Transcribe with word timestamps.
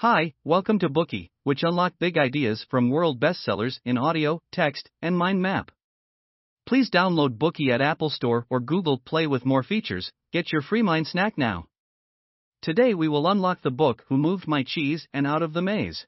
Hi, 0.00 0.32
welcome 0.44 0.78
to 0.78 0.88
Bookey, 0.88 1.30
which 1.42 1.64
unlock 1.64 1.94
big 1.98 2.16
ideas 2.16 2.64
from 2.70 2.88
world 2.88 3.18
bestsellers 3.18 3.80
in 3.84 3.98
audio, 3.98 4.40
text, 4.52 4.88
and 5.02 5.18
mind 5.18 5.42
map. 5.42 5.72
Please 6.66 6.88
download 6.88 7.36
Bookey 7.36 7.70
at 7.70 7.80
Apple 7.80 8.08
Store 8.08 8.46
or 8.48 8.60
Google 8.60 8.98
Play 8.98 9.26
with 9.26 9.44
more 9.44 9.64
features. 9.64 10.12
Get 10.32 10.52
your 10.52 10.62
free 10.62 10.82
mind 10.82 11.08
snack 11.08 11.36
now. 11.36 11.66
Today 12.62 12.94
we 12.94 13.08
will 13.08 13.26
unlock 13.26 13.62
the 13.62 13.72
book 13.72 14.04
Who 14.06 14.16
Moved 14.16 14.46
My 14.46 14.62
Cheese 14.62 15.08
and 15.12 15.26
Out 15.26 15.42
of 15.42 15.52
the 15.52 15.62
Maze. 15.62 16.06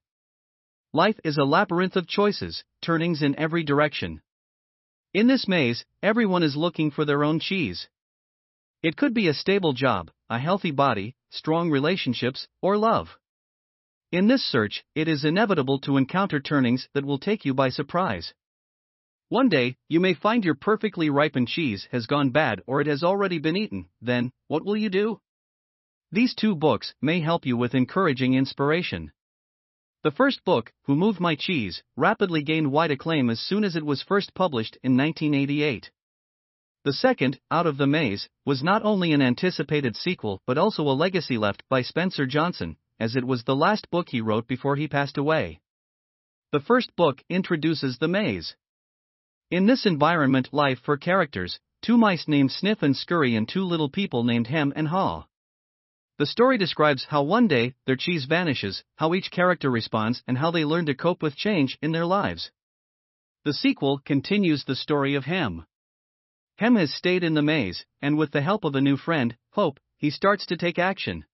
Life 0.92 1.18
is 1.24 1.36
a 1.36 1.42
labyrinth 1.42 1.96
of 1.96 2.06
choices, 2.06 2.62
turnings 2.80 3.22
in 3.22 3.36
every 3.40 3.64
direction. 3.64 4.22
In 5.12 5.26
this 5.26 5.48
maze, 5.48 5.84
everyone 6.00 6.44
is 6.44 6.54
looking 6.54 6.92
for 6.92 7.04
their 7.04 7.24
own 7.24 7.40
cheese. 7.40 7.88
It 8.84 8.96
could 8.96 9.14
be 9.14 9.26
a 9.26 9.34
stable 9.34 9.72
job, 9.72 10.12
a 10.28 10.38
healthy 10.38 10.70
body, 10.70 11.16
strong 11.30 11.72
relationships, 11.72 12.46
or 12.62 12.76
love. 12.76 13.16
In 14.12 14.26
this 14.26 14.44
search, 14.44 14.82
it 14.96 15.06
is 15.06 15.24
inevitable 15.24 15.78
to 15.80 15.96
encounter 15.96 16.40
turnings 16.40 16.88
that 16.94 17.04
will 17.04 17.18
take 17.18 17.44
you 17.44 17.54
by 17.54 17.68
surprise. 17.68 18.34
One 19.28 19.48
day, 19.48 19.76
you 19.88 20.00
may 20.00 20.14
find 20.14 20.44
your 20.44 20.56
perfectly 20.56 21.08
ripened 21.10 21.46
cheese 21.46 21.86
has 21.92 22.08
gone 22.08 22.30
bad 22.30 22.60
or 22.66 22.80
it 22.80 22.88
has 22.88 23.04
already 23.04 23.38
been 23.38 23.56
eaten, 23.56 23.88
then, 24.02 24.32
what 24.48 24.64
will 24.64 24.76
you 24.76 24.88
do? 24.88 25.20
These 26.10 26.34
two 26.34 26.56
books 26.56 26.92
may 27.00 27.20
help 27.20 27.46
you 27.46 27.56
with 27.56 27.72
encouraging 27.72 28.34
inspiration. 28.34 29.12
The 30.02 30.10
first 30.10 30.42
book, 30.44 30.72
Who 30.86 30.96
Moved 30.96 31.20
My 31.20 31.36
Cheese, 31.36 31.84
rapidly 31.94 32.42
gained 32.42 32.72
wide 32.72 32.90
acclaim 32.90 33.30
as 33.30 33.38
soon 33.38 33.62
as 33.62 33.76
it 33.76 33.86
was 33.86 34.02
first 34.02 34.34
published 34.34 34.76
in 34.82 34.96
1988. 34.96 35.92
The 36.82 36.92
second, 36.92 37.38
Out 37.48 37.68
of 37.68 37.76
the 37.76 37.86
Maze, 37.86 38.28
was 38.44 38.60
not 38.60 38.82
only 38.82 39.12
an 39.12 39.22
anticipated 39.22 39.94
sequel 39.94 40.42
but 40.46 40.58
also 40.58 40.82
a 40.82 40.98
legacy 40.98 41.38
left 41.38 41.62
by 41.68 41.82
Spencer 41.82 42.26
Johnson, 42.26 42.76
as 43.00 43.16
it 43.16 43.26
was 43.26 43.42
the 43.42 43.56
last 43.56 43.90
book 43.90 44.10
he 44.10 44.20
wrote 44.20 44.46
before 44.46 44.76
he 44.76 44.86
passed 44.86 45.18
away. 45.18 45.60
The 46.52 46.60
first 46.60 46.94
book 46.94 47.24
introduces 47.28 47.98
the 47.98 48.08
maze. 48.08 48.54
In 49.50 49.66
this 49.66 49.86
environment, 49.86 50.52
life 50.52 50.78
for 50.84 50.96
characters, 50.96 51.58
two 51.82 51.96
mice 51.96 52.28
named 52.28 52.52
Sniff 52.52 52.82
and 52.82 52.96
Scurry 52.96 53.34
and 53.34 53.48
two 53.48 53.64
little 53.64 53.88
people 53.88 54.22
named 54.22 54.46
Hem 54.46 54.72
and 54.76 54.88
Haw. 54.88 55.24
The 56.18 56.26
story 56.26 56.58
describes 56.58 57.06
how 57.06 57.22
one 57.22 57.48
day 57.48 57.74
their 57.86 57.96
cheese 57.96 58.26
vanishes, 58.26 58.84
how 58.96 59.14
each 59.14 59.30
character 59.30 59.70
responds, 59.70 60.22
and 60.26 60.36
how 60.36 60.50
they 60.50 60.66
learn 60.66 60.84
to 60.86 60.94
cope 60.94 61.22
with 61.22 61.34
change 61.34 61.78
in 61.80 61.92
their 61.92 62.04
lives. 62.04 62.50
The 63.44 63.54
sequel 63.54 63.98
continues 64.04 64.64
the 64.64 64.76
story 64.76 65.14
of 65.14 65.24
Hem. 65.24 65.64
Hem 66.58 66.76
has 66.76 66.92
stayed 66.92 67.24
in 67.24 67.32
the 67.32 67.42
maze, 67.42 67.86
and 68.02 68.18
with 68.18 68.32
the 68.32 68.42
help 68.42 68.64
of 68.64 68.74
a 68.74 68.82
new 68.82 68.98
friend, 68.98 69.34
Hope, 69.52 69.80
he 69.96 70.10
starts 70.10 70.44
to 70.46 70.58
take 70.58 70.78
action. 70.78 71.24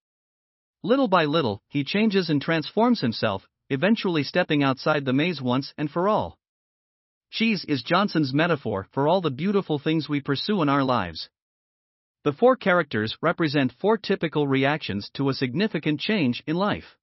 Little 0.87 1.09
by 1.09 1.25
little, 1.25 1.61
he 1.67 1.83
changes 1.83 2.31
and 2.31 2.41
transforms 2.41 3.01
himself, 3.01 3.45
eventually 3.70 4.23
stepping 4.23 4.62
outside 4.62 5.05
the 5.05 5.12
maze 5.12 5.42
once 5.42 5.75
and 5.77 5.91
for 5.91 6.09
all. 6.09 6.39
Cheese 7.29 7.65
is 7.65 7.83
Johnson's 7.83 8.33
metaphor 8.33 8.87
for 8.92 9.09
all 9.09 9.20
the 9.20 9.33
beautiful 9.33 9.81
things 9.81 10.09
we 10.09 10.20
pursue 10.20 10.62
in 10.62 10.69
our 10.69 10.84
lives. 10.84 11.29
The 12.23 12.33
four 12.33 12.55
characters 12.55 13.19
represent 13.20 13.73
four 13.81 13.98
typical 13.98 14.47
reactions 14.47 15.11
to 15.14 15.29
a 15.29 15.34
significant 15.34 15.98
change 15.98 16.45
in 16.47 16.55
life. 16.55 16.97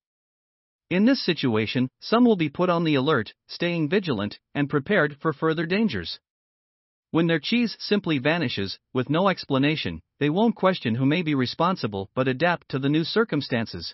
In 0.90 1.04
this 1.04 1.22
situation, 1.22 1.90
some 2.00 2.24
will 2.24 2.38
be 2.38 2.48
put 2.48 2.70
on 2.70 2.86
the 2.86 2.96
alert, 2.96 3.34
staying 3.48 3.90
vigilant, 3.90 4.40
and 4.56 4.70
prepared 4.70 5.18
for 5.20 5.34
further 5.34 5.66
dangers. 5.66 6.22
When 7.14 7.28
their 7.28 7.38
cheese 7.40 7.78
simply 7.80 8.18
vanishes, 8.18 8.80
with 8.92 9.08
no 9.08 9.30
explanation, 9.30 10.02
they 10.18 10.32
won't 10.32 10.56
question 10.56 10.96
who 10.96 11.06
may 11.06 11.22
be 11.22 11.36
responsible 11.36 12.10
but 12.16 12.28
adapt 12.28 12.70
to 12.70 12.80
the 12.80 12.90
new 12.90 13.04
circumstances. 13.04 13.94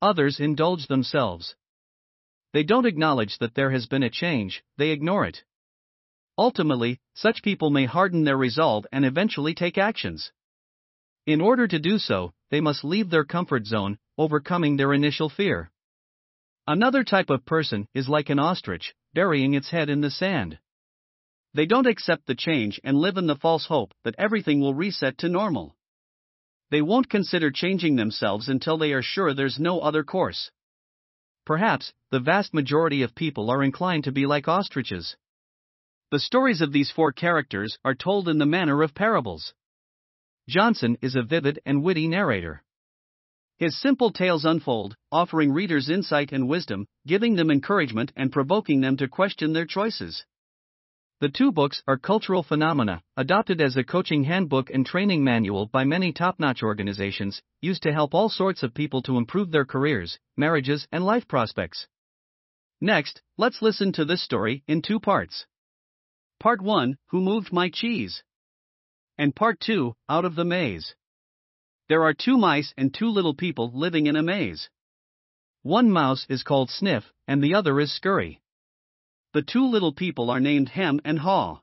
Others 0.00 0.40
indulge 0.40 0.86
themselves. 0.86 1.54
They 2.54 2.62
don't 2.62 2.86
acknowledge 2.86 3.36
that 3.40 3.54
there 3.54 3.72
has 3.72 3.84
been 3.84 4.02
a 4.02 4.08
change, 4.08 4.64
they 4.78 4.88
ignore 4.88 5.26
it. 5.26 5.44
Ultimately, 6.38 6.98
such 7.12 7.42
people 7.42 7.68
may 7.68 7.84
harden 7.84 8.24
their 8.24 8.38
resolve 8.38 8.86
and 8.90 9.04
eventually 9.04 9.54
take 9.54 9.76
actions. 9.76 10.32
In 11.26 11.42
order 11.42 11.68
to 11.68 11.78
do 11.78 11.98
so, 11.98 12.32
they 12.48 12.62
must 12.62 12.84
leave 12.84 13.10
their 13.10 13.26
comfort 13.26 13.66
zone, 13.66 13.98
overcoming 14.16 14.78
their 14.78 14.94
initial 14.94 15.28
fear. 15.28 15.70
Another 16.66 17.04
type 17.04 17.28
of 17.28 17.44
person 17.44 17.86
is 17.92 18.08
like 18.08 18.30
an 18.30 18.38
ostrich, 18.38 18.94
burying 19.12 19.52
its 19.52 19.68
head 19.68 19.90
in 19.90 20.00
the 20.00 20.10
sand. 20.10 20.58
They 21.54 21.66
don't 21.66 21.86
accept 21.86 22.26
the 22.26 22.34
change 22.34 22.80
and 22.82 22.98
live 22.98 23.16
in 23.16 23.28
the 23.28 23.36
false 23.36 23.66
hope 23.66 23.94
that 24.02 24.16
everything 24.18 24.60
will 24.60 24.74
reset 24.74 25.16
to 25.18 25.28
normal. 25.28 25.76
They 26.70 26.82
won't 26.82 27.08
consider 27.08 27.52
changing 27.52 27.94
themselves 27.94 28.48
until 28.48 28.76
they 28.76 28.92
are 28.92 29.02
sure 29.02 29.32
there's 29.32 29.60
no 29.60 29.78
other 29.78 30.02
course. 30.02 30.50
Perhaps, 31.46 31.92
the 32.10 32.18
vast 32.18 32.54
majority 32.54 33.02
of 33.02 33.14
people 33.14 33.50
are 33.50 33.62
inclined 33.62 34.02
to 34.04 34.12
be 34.12 34.26
like 34.26 34.48
ostriches. 34.48 35.16
The 36.10 36.18
stories 36.18 36.60
of 36.60 36.72
these 36.72 36.90
four 36.90 37.12
characters 37.12 37.78
are 37.84 37.94
told 37.94 38.28
in 38.28 38.38
the 38.38 38.46
manner 38.46 38.82
of 38.82 38.94
parables. 38.94 39.54
Johnson 40.48 40.98
is 41.00 41.14
a 41.14 41.22
vivid 41.22 41.60
and 41.64 41.84
witty 41.84 42.08
narrator. 42.08 42.64
His 43.58 43.80
simple 43.80 44.10
tales 44.10 44.44
unfold, 44.44 44.96
offering 45.12 45.52
readers 45.52 45.88
insight 45.88 46.32
and 46.32 46.48
wisdom, 46.48 46.86
giving 47.06 47.36
them 47.36 47.50
encouragement 47.50 48.12
and 48.16 48.32
provoking 48.32 48.80
them 48.80 48.96
to 48.96 49.06
question 49.06 49.52
their 49.52 49.66
choices. 49.66 50.24
The 51.24 51.30
two 51.30 51.52
books 51.52 51.82
are 51.88 51.96
cultural 51.96 52.42
phenomena, 52.42 53.02
adopted 53.16 53.62
as 53.62 53.78
a 53.78 53.82
coaching 53.82 54.24
handbook 54.24 54.68
and 54.68 54.84
training 54.84 55.24
manual 55.24 55.64
by 55.64 55.82
many 55.82 56.12
top 56.12 56.38
notch 56.38 56.62
organizations, 56.62 57.40
used 57.62 57.82
to 57.84 57.94
help 57.94 58.12
all 58.12 58.28
sorts 58.28 58.62
of 58.62 58.74
people 58.74 59.00
to 59.04 59.16
improve 59.16 59.50
their 59.50 59.64
careers, 59.64 60.18
marriages, 60.36 60.86
and 60.92 61.02
life 61.02 61.26
prospects. 61.26 61.86
Next, 62.78 63.22
let's 63.38 63.62
listen 63.62 63.90
to 63.92 64.04
this 64.04 64.22
story 64.22 64.64
in 64.68 64.82
two 64.82 65.00
parts. 65.00 65.46
Part 66.40 66.60
1 66.60 66.98
Who 67.06 67.22
Moved 67.22 67.54
My 67.54 67.70
Cheese? 67.70 68.22
And 69.16 69.34
Part 69.34 69.60
2 69.60 69.94
Out 70.10 70.26
of 70.26 70.34
the 70.34 70.44
Maze. 70.44 70.94
There 71.88 72.02
are 72.02 72.12
two 72.12 72.36
mice 72.36 72.74
and 72.76 72.92
two 72.92 73.08
little 73.08 73.34
people 73.34 73.70
living 73.72 74.08
in 74.08 74.16
a 74.16 74.22
maze. 74.22 74.68
One 75.62 75.90
mouse 75.90 76.26
is 76.28 76.42
called 76.42 76.68
Sniff, 76.68 77.10
and 77.26 77.42
the 77.42 77.54
other 77.54 77.80
is 77.80 77.94
Scurry 77.94 78.42
the 79.34 79.42
two 79.42 79.66
little 79.66 79.92
people 79.92 80.30
are 80.30 80.38
named 80.38 80.68
Hem 80.68 81.00
and 81.04 81.18
Haw. 81.18 81.58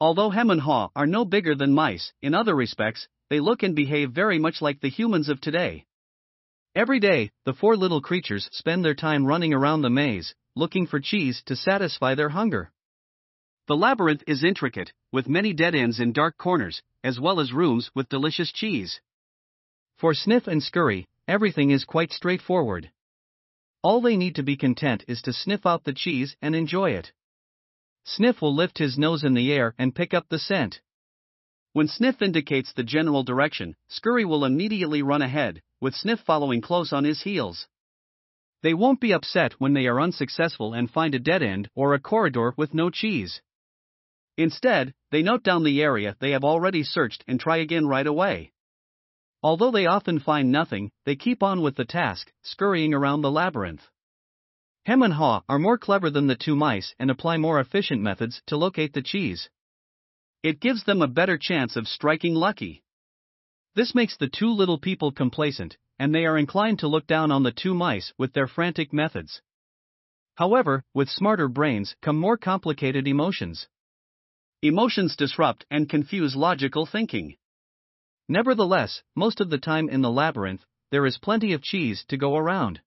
Although 0.00 0.30
Hem 0.30 0.48
and 0.48 0.62
Haw 0.62 0.88
are 0.96 1.06
no 1.06 1.26
bigger 1.26 1.54
than 1.54 1.74
mice, 1.74 2.14
in 2.22 2.32
other 2.32 2.56
respects, 2.56 3.06
they 3.28 3.38
look 3.38 3.62
and 3.62 3.76
behave 3.76 4.12
very 4.12 4.38
much 4.38 4.62
like 4.62 4.80
the 4.80 4.88
humans 4.88 5.28
of 5.28 5.42
today. 5.42 5.84
Every 6.74 6.98
day, 6.98 7.32
the 7.44 7.52
four 7.52 7.76
little 7.76 8.00
creatures 8.00 8.48
spend 8.52 8.82
their 8.82 8.94
time 8.94 9.26
running 9.26 9.52
around 9.52 9.82
the 9.82 9.90
maze, 9.90 10.34
looking 10.56 10.86
for 10.86 11.00
cheese 11.00 11.42
to 11.46 11.54
satisfy 11.54 12.14
their 12.14 12.30
hunger. 12.30 12.72
The 13.68 13.76
labyrinth 13.76 14.24
is 14.26 14.42
intricate, 14.42 14.94
with 15.12 15.28
many 15.28 15.52
dead 15.52 15.74
ends 15.74 16.00
and 16.00 16.14
dark 16.14 16.38
corners, 16.38 16.80
as 17.04 17.20
well 17.20 17.40
as 17.40 17.52
rooms 17.52 17.90
with 17.94 18.08
delicious 18.08 18.50
cheese. 18.52 19.02
For 19.98 20.14
Sniff 20.14 20.46
and 20.46 20.62
Scurry, 20.62 21.06
everything 21.28 21.72
is 21.72 21.84
quite 21.84 22.10
straightforward. 22.10 22.90
All 23.82 24.00
they 24.00 24.16
need 24.16 24.34
to 24.34 24.42
be 24.42 24.56
content 24.56 25.04
is 25.08 25.22
to 25.22 25.32
sniff 25.32 25.64
out 25.64 25.84
the 25.84 25.94
cheese 25.94 26.36
and 26.42 26.54
enjoy 26.54 26.90
it. 26.90 27.12
Sniff 28.04 28.42
will 28.42 28.54
lift 28.54 28.78
his 28.78 28.98
nose 28.98 29.24
in 29.24 29.34
the 29.34 29.52
air 29.52 29.74
and 29.78 29.94
pick 29.94 30.12
up 30.12 30.28
the 30.28 30.38
scent. 30.38 30.80
When 31.72 31.88
Sniff 31.88 32.20
indicates 32.20 32.72
the 32.72 32.82
general 32.82 33.22
direction, 33.22 33.76
Scurry 33.88 34.24
will 34.24 34.44
immediately 34.44 35.02
run 35.02 35.22
ahead, 35.22 35.62
with 35.80 35.94
Sniff 35.94 36.20
following 36.20 36.60
close 36.60 36.92
on 36.92 37.04
his 37.04 37.22
heels. 37.22 37.68
They 38.62 38.74
won't 38.74 39.00
be 39.00 39.12
upset 39.12 39.54
when 39.54 39.72
they 39.72 39.86
are 39.86 40.00
unsuccessful 40.00 40.74
and 40.74 40.90
find 40.90 41.14
a 41.14 41.18
dead 41.18 41.42
end 41.42 41.70
or 41.74 41.94
a 41.94 42.00
corridor 42.00 42.52
with 42.56 42.74
no 42.74 42.90
cheese. 42.90 43.40
Instead, 44.36 44.92
they 45.10 45.22
note 45.22 45.42
down 45.42 45.64
the 45.64 45.82
area 45.82 46.16
they 46.18 46.32
have 46.32 46.44
already 46.44 46.82
searched 46.82 47.24
and 47.26 47.40
try 47.40 47.58
again 47.58 47.86
right 47.86 48.06
away. 48.06 48.52
Although 49.42 49.70
they 49.70 49.86
often 49.86 50.18
find 50.18 50.52
nothing, 50.52 50.90
they 51.04 51.16
keep 51.16 51.42
on 51.42 51.62
with 51.62 51.76
the 51.76 51.84
task, 51.84 52.32
scurrying 52.42 52.92
around 52.92 53.22
the 53.22 53.30
labyrinth. 53.30 53.88
Hem 54.84 55.02
and 55.02 55.14
Haw 55.14 55.42
are 55.48 55.58
more 55.58 55.78
clever 55.78 56.10
than 56.10 56.26
the 56.26 56.36
two 56.36 56.56
mice 56.56 56.94
and 56.98 57.10
apply 57.10 57.36
more 57.36 57.60
efficient 57.60 58.02
methods 58.02 58.42
to 58.46 58.56
locate 58.56 58.92
the 58.92 59.02
cheese. 59.02 59.48
It 60.42 60.60
gives 60.60 60.84
them 60.84 61.02
a 61.02 61.08
better 61.08 61.38
chance 61.38 61.76
of 61.76 61.88
striking 61.88 62.34
lucky. 62.34 62.82
This 63.74 63.94
makes 63.94 64.16
the 64.16 64.28
two 64.28 64.50
little 64.50 64.78
people 64.78 65.12
complacent, 65.12 65.76
and 65.98 66.14
they 66.14 66.26
are 66.26 66.38
inclined 66.38 66.78
to 66.80 66.88
look 66.88 67.06
down 67.06 67.30
on 67.30 67.42
the 67.42 67.52
two 67.52 67.74
mice 67.74 68.12
with 68.18 68.32
their 68.32 68.48
frantic 68.48 68.92
methods. 68.92 69.42
However, 70.34 70.82
with 70.94 71.10
smarter 71.10 71.48
brains 71.48 71.94
come 72.00 72.18
more 72.18 72.38
complicated 72.38 73.06
emotions. 73.06 73.68
Emotions 74.62 75.14
disrupt 75.16 75.66
and 75.70 75.88
confuse 75.88 76.34
logical 76.34 76.86
thinking. 76.86 77.36
Nevertheless, 78.30 79.02
most 79.16 79.40
of 79.40 79.50
the 79.50 79.58
time 79.58 79.88
in 79.88 80.02
the 80.02 80.10
labyrinth, 80.10 80.64
there 80.92 81.04
is 81.04 81.18
plenty 81.18 81.52
of 81.52 81.64
cheese 81.64 82.04
to 82.06 82.16
go 82.16 82.36
around. 82.36 82.80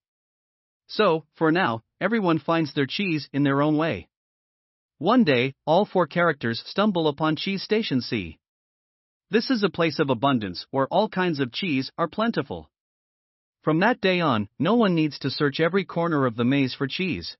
So, 0.87 1.25
for 1.35 1.51
now, 1.51 1.83
everyone 1.99 2.39
finds 2.39 2.73
their 2.73 2.85
cheese 2.85 3.27
in 3.33 3.43
their 3.43 3.61
own 3.61 3.75
way. 3.75 4.07
One 4.99 5.25
day, 5.25 5.53
all 5.65 5.83
four 5.83 6.07
characters 6.07 6.63
stumble 6.65 7.09
upon 7.09 7.35
Cheese 7.35 7.61
Station 7.61 7.99
C. 7.99 8.39
This 9.31 9.49
is 9.49 9.63
a 9.63 9.69
place 9.69 9.99
of 9.99 10.09
abundance 10.09 10.65
where 10.71 10.87
all 10.87 11.09
kinds 11.09 11.41
of 11.41 11.51
cheese 11.51 11.91
are 11.97 12.07
plentiful. 12.07 12.71
From 13.63 13.81
that 13.81 13.99
day 13.99 14.21
on, 14.21 14.47
no 14.57 14.75
one 14.75 14.95
needs 14.95 15.19
to 15.19 15.29
search 15.29 15.59
every 15.59 15.83
corner 15.83 16.25
of 16.25 16.37
the 16.37 16.45
maze 16.45 16.73
for 16.73 16.87
cheese. 16.87 17.35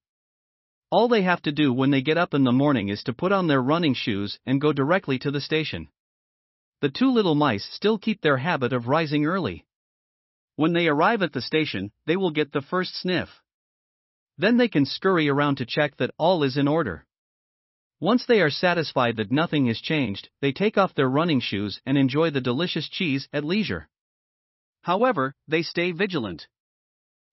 All 0.89 1.07
they 1.07 1.21
have 1.21 1.41
to 1.43 1.53
do 1.53 1.71
when 1.71 1.91
they 1.91 2.01
get 2.01 2.17
up 2.17 2.33
in 2.33 2.43
the 2.43 2.51
morning 2.51 2.89
is 2.89 3.01
to 3.03 3.13
put 3.13 3.31
on 3.31 3.47
their 3.47 3.61
running 3.61 3.93
shoes 3.93 4.39
and 4.45 4.59
go 4.59 4.73
directly 4.73 5.19
to 5.19 5.31
the 5.31 5.39
station. 5.39 5.87
The 6.83 6.89
two 6.89 7.13
little 7.13 7.33
mice 7.33 7.63
still 7.63 7.97
keep 7.97 8.19
their 8.19 8.35
habit 8.35 8.73
of 8.73 8.89
rising 8.89 9.25
early. 9.25 9.65
When 10.57 10.73
they 10.73 10.89
arrive 10.89 11.21
at 11.21 11.31
the 11.31 11.39
station, 11.39 11.93
they 12.07 12.17
will 12.17 12.31
get 12.31 12.51
the 12.51 12.61
first 12.61 12.93
sniff. 12.97 13.29
Then 14.37 14.57
they 14.57 14.67
can 14.67 14.85
scurry 14.85 15.29
around 15.29 15.59
to 15.59 15.65
check 15.65 15.95
that 15.95 16.13
all 16.19 16.43
is 16.43 16.57
in 16.57 16.67
order. 16.67 17.05
Once 18.01 18.25
they 18.25 18.41
are 18.41 18.49
satisfied 18.49 19.15
that 19.15 19.31
nothing 19.31 19.67
has 19.67 19.79
changed, 19.79 20.27
they 20.41 20.51
take 20.51 20.77
off 20.77 20.93
their 20.93 21.07
running 21.07 21.39
shoes 21.39 21.79
and 21.85 21.97
enjoy 21.97 22.31
the 22.31 22.41
delicious 22.41 22.89
cheese 22.89 23.29
at 23.31 23.45
leisure. 23.45 23.87
However, 24.81 25.35
they 25.47 25.61
stay 25.61 25.93
vigilant. 25.93 26.49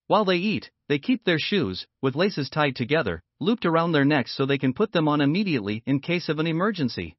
While 0.06 0.26
they 0.26 0.36
eat, 0.36 0.70
they 0.86 1.00
keep 1.00 1.24
their 1.24 1.40
shoes, 1.40 1.88
with 2.00 2.14
laces 2.14 2.50
tied 2.50 2.76
together, 2.76 3.20
looped 3.40 3.66
around 3.66 3.90
their 3.90 4.04
necks 4.04 4.30
so 4.30 4.46
they 4.46 4.58
can 4.58 4.74
put 4.74 4.92
them 4.92 5.08
on 5.08 5.20
immediately 5.20 5.82
in 5.86 5.98
case 5.98 6.28
of 6.28 6.38
an 6.38 6.46
emergency. 6.46 7.16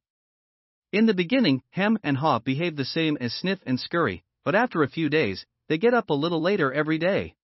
In 0.92 1.06
the 1.06 1.14
beginning, 1.14 1.62
Hem 1.70 1.98
and 2.02 2.18
Haw 2.18 2.38
behave 2.38 2.76
the 2.76 2.84
same 2.84 3.16
as 3.18 3.32
Sniff 3.32 3.60
and 3.64 3.80
Scurry, 3.80 4.24
but 4.44 4.54
after 4.54 4.82
a 4.82 4.90
few 4.90 5.08
days, 5.08 5.46
they 5.68 5.78
get 5.78 5.94
up 5.94 6.10
a 6.10 6.14
little 6.14 6.42
later 6.42 6.70
every 6.70 6.98
day. 6.98 7.34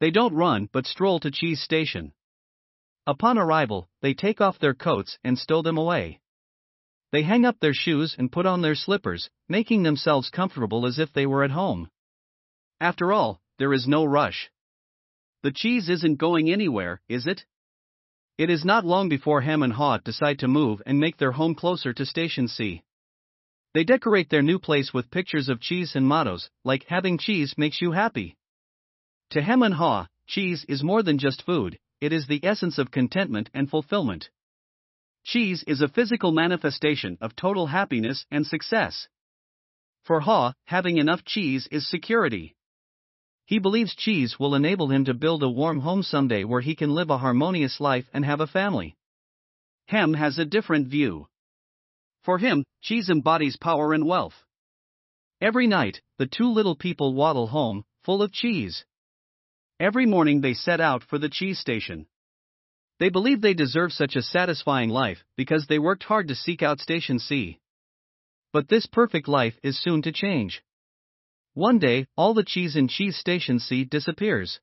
They 0.00 0.10
don't 0.10 0.34
run 0.34 0.68
but 0.72 0.84
stroll 0.84 1.20
to 1.20 1.30
Cheese 1.30 1.62
Station. 1.62 2.12
Upon 3.06 3.38
arrival, 3.38 3.88
they 4.02 4.14
take 4.14 4.40
off 4.40 4.58
their 4.58 4.74
coats 4.74 5.16
and 5.22 5.38
stow 5.38 5.62
them 5.62 5.78
away. 5.78 6.20
They 7.12 7.22
hang 7.22 7.44
up 7.44 7.60
their 7.60 7.72
shoes 7.72 8.16
and 8.18 8.32
put 8.32 8.46
on 8.46 8.62
their 8.62 8.74
slippers, 8.74 9.30
making 9.48 9.84
themselves 9.84 10.28
comfortable 10.28 10.86
as 10.86 10.98
if 10.98 11.12
they 11.12 11.24
were 11.24 11.44
at 11.44 11.52
home. 11.52 11.88
After 12.80 13.12
all, 13.12 13.40
there 13.58 13.72
is 13.72 13.86
no 13.86 14.04
rush. 14.04 14.50
The 15.44 15.52
cheese 15.52 15.88
isn't 15.88 16.18
going 16.18 16.50
anywhere, 16.50 17.00
is 17.08 17.28
it? 17.28 17.46
It 18.38 18.50
is 18.50 18.66
not 18.66 18.84
long 18.84 19.08
before 19.08 19.40
Hem 19.40 19.62
and 19.62 19.72
Haw 19.72 19.96
decide 19.96 20.40
to 20.40 20.48
move 20.48 20.82
and 20.84 21.00
make 21.00 21.16
their 21.16 21.32
home 21.32 21.54
closer 21.54 21.94
to 21.94 22.04
Station 22.04 22.48
C. 22.48 22.82
They 23.72 23.82
decorate 23.82 24.28
their 24.28 24.42
new 24.42 24.58
place 24.58 24.92
with 24.92 25.10
pictures 25.10 25.48
of 25.48 25.60
cheese 25.60 25.96
and 25.96 26.06
mottos, 26.06 26.50
like 26.62 26.84
having 26.88 27.16
cheese 27.16 27.54
makes 27.56 27.80
you 27.80 27.92
happy. 27.92 28.36
To 29.30 29.40
Hem 29.40 29.62
and 29.62 29.74
Haw, 29.74 30.06
cheese 30.26 30.66
is 30.68 30.82
more 30.82 31.02
than 31.02 31.18
just 31.18 31.46
food, 31.46 31.78
it 32.00 32.12
is 32.12 32.26
the 32.26 32.44
essence 32.44 32.78
of 32.78 32.90
contentment 32.90 33.48
and 33.54 33.70
fulfillment. 33.70 34.28
Cheese 35.24 35.64
is 35.66 35.80
a 35.80 35.88
physical 35.88 36.30
manifestation 36.30 37.16
of 37.20 37.36
total 37.36 37.68
happiness 37.68 38.26
and 38.30 38.46
success. 38.46 39.08
For 40.04 40.20
Haw, 40.20 40.52
having 40.64 40.98
enough 40.98 41.24
cheese 41.24 41.68
is 41.70 41.88
security. 41.88 42.55
He 43.46 43.60
believes 43.60 43.94
cheese 43.94 44.38
will 44.40 44.56
enable 44.56 44.90
him 44.90 45.04
to 45.04 45.14
build 45.14 45.44
a 45.44 45.48
warm 45.48 45.80
home 45.80 46.02
someday 46.02 46.42
where 46.42 46.60
he 46.60 46.74
can 46.74 46.94
live 46.94 47.10
a 47.10 47.18
harmonious 47.18 47.80
life 47.80 48.06
and 48.12 48.24
have 48.24 48.40
a 48.40 48.46
family. 48.48 48.96
Hem 49.86 50.14
has 50.14 50.36
a 50.36 50.44
different 50.44 50.88
view. 50.88 51.28
For 52.24 52.38
him, 52.38 52.64
cheese 52.82 53.08
embodies 53.08 53.56
power 53.56 53.94
and 53.94 54.04
wealth. 54.04 54.34
Every 55.40 55.68
night, 55.68 56.00
the 56.18 56.26
two 56.26 56.50
little 56.50 56.74
people 56.74 57.14
waddle 57.14 57.46
home, 57.46 57.84
full 58.02 58.20
of 58.20 58.32
cheese. 58.32 58.84
Every 59.78 60.06
morning 60.06 60.40
they 60.40 60.54
set 60.54 60.80
out 60.80 61.04
for 61.04 61.18
the 61.18 61.28
cheese 61.28 61.60
station. 61.60 62.06
They 62.98 63.10
believe 63.10 63.42
they 63.42 63.54
deserve 63.54 63.92
such 63.92 64.16
a 64.16 64.22
satisfying 64.22 64.90
life 64.90 65.22
because 65.36 65.66
they 65.66 65.78
worked 65.78 66.02
hard 66.02 66.28
to 66.28 66.34
seek 66.34 66.62
out 66.62 66.80
Station 66.80 67.20
C. 67.20 67.60
But 68.52 68.68
this 68.68 68.86
perfect 68.86 69.28
life 69.28 69.54
is 69.62 69.80
soon 69.80 70.02
to 70.02 70.12
change. 70.12 70.62
One 71.56 71.78
day, 71.78 72.06
all 72.18 72.34
the 72.34 72.44
cheese 72.44 72.76
in 72.76 72.86
Cheese 72.86 73.16
Station 73.16 73.60
C 73.60 73.82
disappears. 73.82 74.60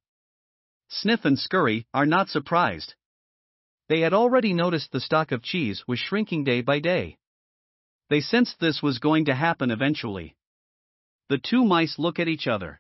Sniff 0.90 1.26
and 1.26 1.40
Scurry 1.40 1.88
are 1.92 2.06
not 2.06 2.30
surprised. 2.30 2.94
They 3.90 4.02
had 4.02 4.14
already 4.14 4.54
noticed 4.54 4.92
the 4.92 5.00
stock 5.00 5.32
of 5.32 5.42
cheese 5.42 5.84
was 5.88 5.98
shrinking 5.98 6.44
day 6.44 6.62
by 6.62 6.78
day. 6.78 7.18
They 8.12 8.22
sensed 8.22 8.60
this 8.60 8.84
was 8.84 9.00
going 9.00 9.26
to 9.26 9.34
happen 9.34 9.72
eventually. 9.72 10.36
The 11.30 11.40
two 11.40 11.66
mice 11.66 11.98
look 11.98 12.20
at 12.20 12.28
each 12.28 12.46
other. 12.46 12.80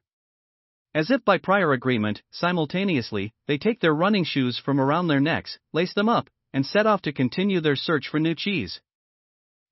As 0.93 1.09
if 1.09 1.25
by 1.25 1.39
prior 1.39 1.73
agreement, 1.73 2.21
simultaneously, 2.29 3.33
they 3.47 3.57
take 3.57 3.79
their 3.79 3.95
running 3.95 4.25
shoes 4.25 4.59
from 4.59 4.79
around 4.79 5.07
their 5.07 5.21
necks, 5.21 5.57
lace 5.71 5.95
them 5.95 6.07
up, 6.07 6.29
and 6.53 6.67
set 6.67 6.85
off 6.85 7.01
to 7.01 7.13
continue 7.13 7.61
their 7.61 7.75
search 7.75 8.09
for 8.09 8.19
new 8.19 8.35
cheese. 8.35 8.79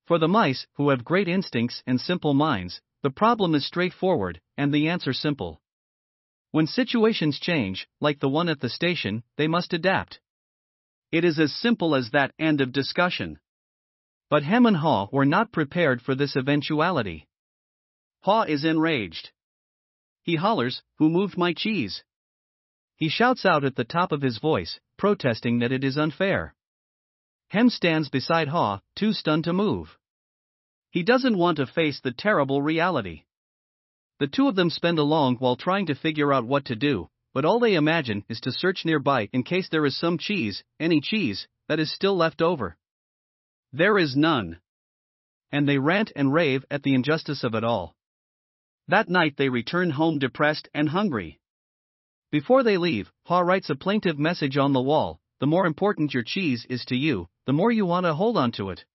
For 0.07 0.17
the 0.17 0.27
mice, 0.27 0.65
who 0.77 0.89
have 0.89 1.05
great 1.05 1.27
instincts 1.27 1.83
and 1.85 2.01
simple 2.01 2.33
minds, 2.33 2.81
the 3.03 3.09
problem 3.09 3.55
is 3.55 3.65
straightforward, 3.65 4.39
and 4.57 4.73
the 4.73 4.89
answer 4.89 5.13
simple. 5.13 5.61
When 6.51 6.67
situations 6.67 7.39
change, 7.39 7.87
like 7.99 8.19
the 8.19 8.29
one 8.29 8.49
at 8.49 8.59
the 8.59 8.69
station, 8.69 9.23
they 9.37 9.47
must 9.47 9.73
adapt. 9.73 10.19
It 11.11 11.23
is 11.23 11.39
as 11.39 11.53
simple 11.53 11.95
as 11.95 12.11
that, 12.11 12.33
end 12.37 12.61
of 12.61 12.71
discussion. 12.71 13.39
But 14.29 14.43
Hem 14.43 14.65
and 14.65 14.77
Haw 14.77 15.07
were 15.11 15.25
not 15.25 15.51
prepared 15.51 16.01
for 16.01 16.15
this 16.15 16.35
eventuality. 16.35 17.27
Haw 18.21 18.43
is 18.43 18.63
enraged. 18.63 19.31
He 20.21 20.35
hollers, 20.35 20.83
Who 20.97 21.09
moved 21.09 21.37
my 21.37 21.53
cheese? 21.53 22.03
He 22.95 23.09
shouts 23.09 23.45
out 23.45 23.63
at 23.63 23.75
the 23.75 23.83
top 23.83 24.11
of 24.11 24.21
his 24.21 24.37
voice, 24.37 24.79
protesting 24.97 25.59
that 25.59 25.71
it 25.71 25.83
is 25.83 25.97
unfair. 25.97 26.53
Hem 27.47 27.69
stands 27.69 28.09
beside 28.09 28.49
Haw, 28.49 28.79
too 28.95 29.11
stunned 29.11 29.45
to 29.45 29.53
move. 29.53 29.97
He 30.91 31.03
doesn't 31.03 31.37
want 31.37 31.57
to 31.57 31.65
face 31.65 31.99
the 31.99 32.11
terrible 32.11 32.61
reality. 32.61 33.23
The 34.19 34.27
two 34.27 34.47
of 34.47 34.55
them 34.55 34.69
spend 34.69 34.99
a 34.99 35.03
long 35.03 35.37
while 35.37 35.55
trying 35.55 35.87
to 35.87 35.95
figure 35.95 36.31
out 36.31 36.45
what 36.45 36.65
to 36.65 36.75
do, 36.75 37.09
but 37.33 37.45
all 37.45 37.59
they 37.59 37.75
imagine 37.75 38.23
is 38.29 38.41
to 38.41 38.51
search 38.51 38.85
nearby 38.85 39.29
in 39.31 39.43
case 39.43 39.69
there 39.69 39.85
is 39.85 39.97
some 39.97 40.17
cheese, 40.17 40.63
any 40.79 41.01
cheese, 41.01 41.47
that 41.67 41.79
is 41.79 41.91
still 41.91 42.15
left 42.15 42.41
over. 42.41 42.77
There 43.71 43.97
is 43.97 44.15
none. 44.15 44.59
And 45.51 45.67
they 45.67 45.77
rant 45.77 46.11
and 46.15 46.33
rave 46.33 46.65
at 46.69 46.83
the 46.83 46.93
injustice 46.93 47.43
of 47.43 47.55
it 47.55 47.63
all. 47.63 47.95
That 48.87 49.09
night 49.09 49.37
they 49.37 49.49
return 49.49 49.91
home 49.91 50.19
depressed 50.19 50.67
and 50.73 50.89
hungry. 50.89 51.39
Before 52.31 52.63
they 52.63 52.77
leave, 52.77 53.11
Haw 53.25 53.39
writes 53.39 53.69
a 53.69 53.75
plaintive 53.75 54.19
message 54.19 54.57
on 54.57 54.73
the 54.73 54.81
wall 54.81 55.21
the 55.39 55.47
more 55.47 55.65
important 55.65 56.13
your 56.13 56.21
cheese 56.21 56.67
is 56.69 56.85
to 56.85 56.95
you, 56.95 57.27
the 57.47 57.53
more 57.53 57.71
you 57.71 57.83
want 57.83 58.05
to 58.05 58.13
hold 58.13 58.37
on 58.37 58.51
to 58.51 58.69
it. 58.69 58.85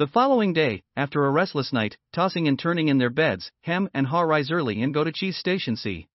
The 0.00 0.06
following 0.06 0.54
day, 0.54 0.82
after 0.96 1.26
a 1.26 1.30
restless 1.30 1.74
night, 1.74 1.98
tossing 2.14 2.48
and 2.48 2.58
turning 2.58 2.88
in 2.88 2.96
their 2.96 3.10
beds, 3.10 3.52
Hem 3.60 3.90
and 3.92 4.06
Haw 4.06 4.22
rise 4.22 4.50
early 4.50 4.80
and 4.80 4.94
go 4.94 5.04
to 5.04 5.12
Cheese 5.12 5.36
Station 5.36 5.76
C. 5.76 6.08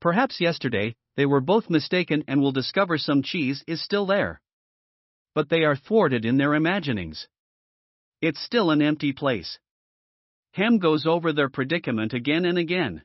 Perhaps 0.00 0.40
yesterday, 0.40 0.94
they 1.16 1.26
were 1.26 1.40
both 1.40 1.68
mistaken 1.68 2.22
and 2.28 2.40
will 2.40 2.52
discover 2.52 2.98
some 2.98 3.24
cheese 3.24 3.64
is 3.66 3.82
still 3.82 4.06
there. 4.06 4.40
But 5.34 5.48
they 5.48 5.64
are 5.64 5.74
thwarted 5.74 6.24
in 6.24 6.36
their 6.36 6.54
imaginings. 6.54 7.26
It's 8.20 8.40
still 8.40 8.70
an 8.70 8.80
empty 8.80 9.12
place. 9.12 9.58
Hem 10.52 10.78
goes 10.78 11.04
over 11.04 11.32
their 11.32 11.48
predicament 11.48 12.12
again 12.12 12.44
and 12.44 12.56
again. 12.56 13.02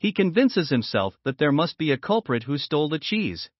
He 0.00 0.10
convinces 0.10 0.68
himself 0.68 1.16
that 1.24 1.38
there 1.38 1.52
must 1.52 1.78
be 1.78 1.92
a 1.92 1.96
culprit 1.96 2.42
who 2.42 2.58
stole 2.58 2.88
the 2.88 2.98
cheese. 2.98 3.50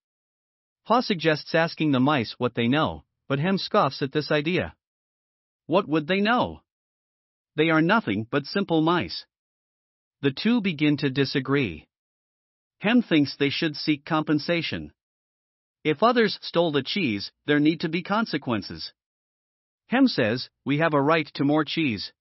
Haw 0.87 1.03
suggests 1.03 1.55
asking 1.55 1.93
the 1.93 2.00
mice 2.00 2.35
what 2.37 2.57
they 2.57 2.67
know, 2.67 3.05
but 3.29 3.38
Hem 3.38 3.59
scoffs 3.59 4.03
at 4.03 4.11
this 4.11 4.33
idea. 4.33 4.75
What 5.67 5.89
would 5.89 6.07
they 6.07 6.21
know? 6.21 6.63
They 7.57 7.71
are 7.71 7.83
nothing 7.83 8.27
but 8.31 8.47
simple 8.47 8.83
mice. 8.83 9.27
The 10.23 10.31
two 10.31 10.61
begin 10.61 10.97
to 10.99 11.11
disagree. 11.11 11.87
Hem 12.79 13.03
thinks 13.03 13.37
they 13.37 13.51
should 13.51 13.77
seek 13.77 14.05
compensation. 14.05 14.93
If 15.85 16.03
others 16.03 16.39
stole 16.43 16.73
the 16.73 16.83
cheese, 16.83 17.33
there 17.47 17.61
need 17.61 17.81
to 17.81 17.89
be 17.89 18.03
consequences. 18.03 18.93
Hem 19.87 20.09
says, 20.09 20.51
We 20.65 20.79
have 20.79 20.95
a 20.95 21.01
right 21.01 21.31
to 21.35 21.45
more 21.45 21.65
cheese. 21.65 22.13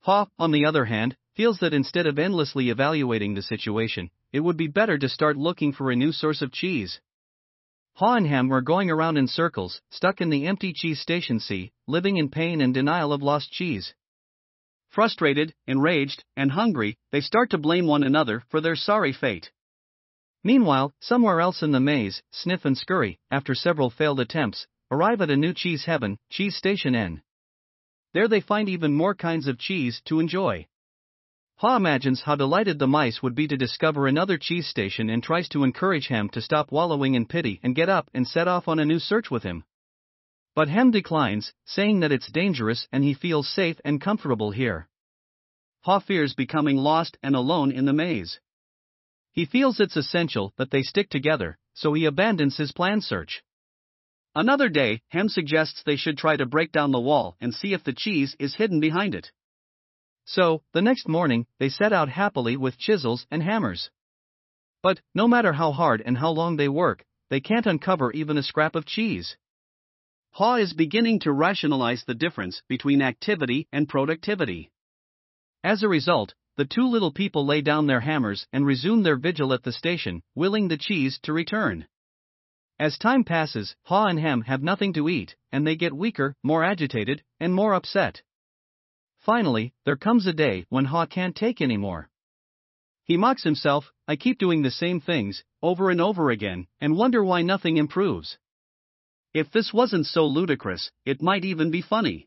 Haw, 0.00 0.26
on 0.38 0.50
the 0.50 0.64
other 0.64 0.86
hand, 0.86 1.16
feels 1.34 1.58
that 1.58 1.74
instead 1.74 2.06
of 2.06 2.18
endlessly 2.18 2.70
evaluating 2.70 3.34
the 3.34 3.42
situation, 3.42 4.10
it 4.32 4.40
would 4.40 4.56
be 4.56 4.66
better 4.66 4.98
to 4.98 5.08
start 5.08 5.36
looking 5.36 5.72
for 5.72 5.90
a 5.90 5.96
new 5.96 6.12
source 6.12 6.42
of 6.42 6.52
cheese. 6.52 7.00
Haw 7.94 8.14
and 8.14 8.26
Hem 8.26 8.48
were 8.48 8.62
going 8.62 8.90
around 8.90 9.16
in 9.18 9.28
circles, 9.28 9.80
stuck 9.90 10.20
in 10.20 10.30
the 10.30 10.46
empty 10.46 10.72
cheese 10.72 11.00
station 11.00 11.38
C, 11.38 11.70
living 11.86 12.16
in 12.16 12.30
pain 12.30 12.60
and 12.60 12.72
denial 12.72 13.12
of 13.12 13.22
lost 13.22 13.52
cheese. 13.52 13.94
Frustrated, 14.88 15.54
enraged, 15.66 16.24
and 16.36 16.52
hungry, 16.52 16.96
they 17.12 17.20
start 17.20 17.50
to 17.50 17.58
blame 17.58 17.86
one 17.86 18.02
another 18.02 18.42
for 18.48 18.60
their 18.60 18.74
sorry 18.74 19.12
fate. 19.12 19.50
Meanwhile, 20.42 20.94
somewhere 21.00 21.40
else 21.40 21.62
in 21.62 21.72
the 21.72 21.80
maze, 21.80 22.22
Sniff 22.32 22.64
and 22.64 22.76
Scurry, 22.76 23.18
after 23.30 23.54
several 23.54 23.90
failed 23.90 24.18
attempts, 24.18 24.66
arrive 24.90 25.20
at 25.20 25.30
a 25.30 25.36
new 25.36 25.52
cheese 25.52 25.84
heaven, 25.84 26.18
Cheese 26.30 26.56
Station 26.56 26.94
N. 26.94 27.22
There 28.14 28.26
they 28.26 28.40
find 28.40 28.68
even 28.68 28.94
more 28.94 29.14
kinds 29.14 29.46
of 29.46 29.58
cheese 29.58 30.00
to 30.06 30.18
enjoy. 30.18 30.66
Haw 31.60 31.76
imagines 31.76 32.22
how 32.22 32.36
delighted 32.36 32.78
the 32.78 32.86
mice 32.86 33.22
would 33.22 33.34
be 33.34 33.46
to 33.46 33.54
discover 33.54 34.06
another 34.06 34.38
cheese 34.38 34.66
station 34.66 35.10
and 35.10 35.22
tries 35.22 35.46
to 35.50 35.62
encourage 35.62 36.06
Hem 36.06 36.30
to 36.30 36.40
stop 36.40 36.72
wallowing 36.72 37.14
in 37.14 37.26
pity 37.26 37.60
and 37.62 37.74
get 37.74 37.90
up 37.90 38.08
and 38.14 38.26
set 38.26 38.48
off 38.48 38.66
on 38.66 38.78
a 38.78 38.84
new 38.86 38.98
search 38.98 39.30
with 39.30 39.42
him. 39.42 39.64
But 40.54 40.68
Hem 40.68 40.90
declines, 40.90 41.52
saying 41.66 42.00
that 42.00 42.12
it's 42.12 42.32
dangerous 42.32 42.88
and 42.90 43.04
he 43.04 43.12
feels 43.12 43.46
safe 43.46 43.78
and 43.84 44.00
comfortable 44.00 44.52
here. 44.52 44.88
Haw 45.82 45.98
fears 45.98 46.32
becoming 46.32 46.78
lost 46.78 47.18
and 47.22 47.36
alone 47.36 47.72
in 47.72 47.84
the 47.84 47.92
maze. 47.92 48.40
He 49.30 49.44
feels 49.44 49.80
it's 49.80 49.98
essential 49.98 50.54
that 50.56 50.70
they 50.70 50.82
stick 50.82 51.10
together, 51.10 51.58
so 51.74 51.92
he 51.92 52.06
abandons 52.06 52.56
his 52.56 52.72
planned 52.72 53.04
search. 53.04 53.42
Another 54.34 54.70
day, 54.70 55.02
Hem 55.08 55.28
suggests 55.28 55.82
they 55.82 55.96
should 55.96 56.16
try 56.16 56.38
to 56.38 56.46
break 56.46 56.72
down 56.72 56.90
the 56.90 56.98
wall 56.98 57.36
and 57.38 57.54
see 57.54 57.74
if 57.74 57.84
the 57.84 57.92
cheese 57.92 58.34
is 58.38 58.54
hidden 58.54 58.80
behind 58.80 59.14
it. 59.14 59.30
So, 60.32 60.62
the 60.72 60.80
next 60.80 61.08
morning, 61.08 61.46
they 61.58 61.68
set 61.68 61.92
out 61.92 62.08
happily 62.08 62.56
with 62.56 62.78
chisels 62.78 63.26
and 63.32 63.42
hammers. 63.42 63.90
But, 64.80 65.00
no 65.12 65.26
matter 65.26 65.52
how 65.54 65.72
hard 65.72 66.00
and 66.06 66.16
how 66.16 66.30
long 66.30 66.54
they 66.54 66.68
work, 66.68 67.04
they 67.30 67.40
can't 67.40 67.66
uncover 67.66 68.12
even 68.12 68.38
a 68.38 68.44
scrap 68.44 68.76
of 68.76 68.86
cheese. 68.86 69.36
Haw 70.34 70.54
is 70.54 70.72
beginning 70.72 71.18
to 71.20 71.32
rationalize 71.32 72.04
the 72.04 72.14
difference 72.14 72.62
between 72.68 73.02
activity 73.02 73.66
and 73.72 73.88
productivity. 73.88 74.70
As 75.64 75.82
a 75.82 75.88
result, 75.88 76.32
the 76.56 76.64
two 76.64 76.86
little 76.86 77.12
people 77.12 77.44
lay 77.44 77.60
down 77.60 77.88
their 77.88 78.02
hammers 78.02 78.46
and 78.52 78.64
resume 78.64 79.02
their 79.02 79.16
vigil 79.16 79.52
at 79.52 79.64
the 79.64 79.72
station, 79.72 80.22
willing 80.36 80.68
the 80.68 80.78
cheese 80.78 81.18
to 81.24 81.32
return. 81.32 81.88
As 82.78 82.98
time 82.98 83.24
passes, 83.24 83.74
Haw 83.86 84.06
and 84.06 84.20
Hem 84.20 84.42
have 84.42 84.62
nothing 84.62 84.92
to 84.92 85.08
eat, 85.08 85.34
and 85.50 85.66
they 85.66 85.74
get 85.74 85.92
weaker, 85.92 86.36
more 86.44 86.62
agitated, 86.62 87.24
and 87.40 87.52
more 87.52 87.74
upset. 87.74 88.22
Finally, 89.36 89.72
there 89.84 89.94
comes 89.94 90.26
a 90.26 90.32
day 90.32 90.66
when 90.70 90.86
Haw 90.86 91.06
can't 91.06 91.36
take 91.36 91.60
anymore. 91.60 92.10
He 93.04 93.16
mocks 93.16 93.44
himself, 93.44 93.92
I 94.08 94.16
keep 94.16 94.40
doing 94.40 94.62
the 94.62 94.72
same 94.72 95.00
things, 95.00 95.44
over 95.62 95.88
and 95.88 96.00
over 96.00 96.32
again, 96.32 96.66
and 96.80 96.96
wonder 96.96 97.22
why 97.22 97.42
nothing 97.42 97.76
improves. 97.76 98.38
If 99.32 99.52
this 99.52 99.72
wasn't 99.72 100.06
so 100.06 100.26
ludicrous, 100.26 100.90
it 101.04 101.22
might 101.22 101.44
even 101.44 101.70
be 101.70 101.80
funny. 101.80 102.26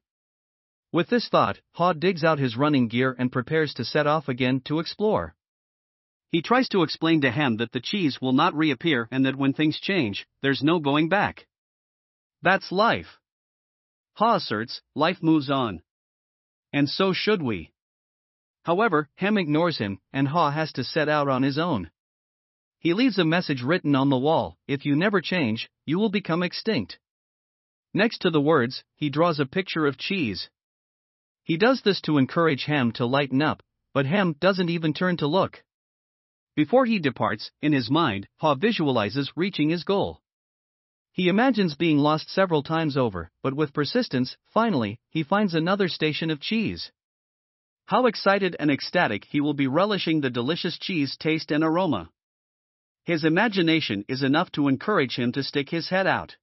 With 0.94 1.10
this 1.10 1.28
thought, 1.28 1.60
Haw 1.74 1.92
digs 1.92 2.24
out 2.24 2.40
his 2.40 2.56
running 2.56 2.88
gear 2.88 3.14
and 3.20 3.34
prepares 3.34 3.74
to 3.74 3.84
set 3.84 4.08
off 4.08 4.30
again 4.30 4.62
to 4.62 4.80
explore. 4.80 5.36
He 6.30 6.42
tries 6.42 6.70
to 6.70 6.84
explain 6.84 7.20
to 7.20 7.32
Hem 7.32 7.58
that 7.58 7.74
the 7.74 7.82
cheese 7.82 8.22
will 8.22 8.32
not 8.32 8.56
reappear 8.56 9.10
and 9.12 9.26
that 9.26 9.36
when 9.36 9.52
things 9.52 9.78
change, 9.78 10.26
there's 10.42 10.64
no 10.64 10.80
going 10.80 11.10
back. 11.10 11.48
That's 12.42 12.72
life. 12.72 13.20
Haw 14.14 14.36
asserts, 14.36 14.82
life 14.96 15.22
moves 15.22 15.52
on. 15.52 15.82
And 16.74 16.90
so 16.90 17.14
should 17.14 17.42
we. 17.42 17.72
However, 18.64 19.10
Hem 19.16 19.38
ignores 19.38 19.78
him, 19.78 20.00
and 20.12 20.28
Haw 20.28 20.50
has 20.50 20.72
to 20.74 20.84
set 20.84 21.08
out 21.08 21.30
on 21.30 21.44
his 21.44 21.60
own. 21.60 21.92
He 22.80 22.94
leaves 22.94 23.20
a 23.20 23.26
message 23.26 23.62
written 23.62 23.96
on 23.96 24.10
the 24.10 24.18
wall 24.18 24.58
If 24.68 24.84
you 24.84 24.96
never 24.96 25.22
change, 25.22 25.70
you 25.86 26.00
will 26.00 26.10
become 26.10 26.42
extinct. 26.42 26.98
Next 27.94 28.18
to 28.24 28.32
the 28.32 28.42
words, 28.42 28.84
he 28.96 29.12
draws 29.12 29.40
a 29.40 29.46
picture 29.46 29.86
of 29.86 30.00
cheese. 30.00 30.50
He 31.44 31.58
does 31.58 31.82
this 31.84 32.02
to 32.02 32.18
encourage 32.18 32.66
Hem 32.66 32.92
to 32.94 33.06
lighten 33.06 33.42
up, 33.42 33.62
but 33.94 34.08
Hem 34.08 34.34
doesn't 34.40 34.70
even 34.70 34.94
turn 34.94 35.18
to 35.18 35.28
look. 35.28 35.64
Before 36.56 36.86
he 36.88 36.98
departs, 36.98 37.52
in 37.62 37.72
his 37.72 37.92
mind, 37.92 38.28
Haw 38.38 38.56
visualizes 38.56 39.32
reaching 39.36 39.70
his 39.70 39.84
goal. 39.84 40.23
He 41.14 41.28
imagines 41.28 41.76
being 41.76 42.00
lost 42.00 42.28
several 42.32 42.64
times 42.64 42.98
over, 42.98 43.30
but 43.44 43.54
with 43.54 43.72
persistence, 43.72 44.36
finally, 44.52 45.00
he 45.12 45.22
finds 45.22 45.54
another 45.54 45.88
station 45.88 46.32
of 46.32 46.42
cheese. 46.42 46.92
How 47.86 48.08
excited 48.08 48.56
and 48.60 48.72
ecstatic 48.72 49.26
he 49.26 49.40
will 49.40 49.54
be 49.54 49.68
relishing 49.68 50.22
the 50.22 50.32
delicious 50.32 50.80
cheese 50.80 51.16
taste 51.16 51.52
and 51.52 51.64
aroma. 51.64 52.10
His 53.04 53.26
imagination 53.26 54.04
is 54.08 54.24
enough 54.24 54.52
to 54.54 54.68
encourage 54.68 55.16
him 55.16 55.32
to 55.34 55.44
stick 55.44 55.70
his 55.70 55.90
head 55.90 56.08
out. 56.08 56.36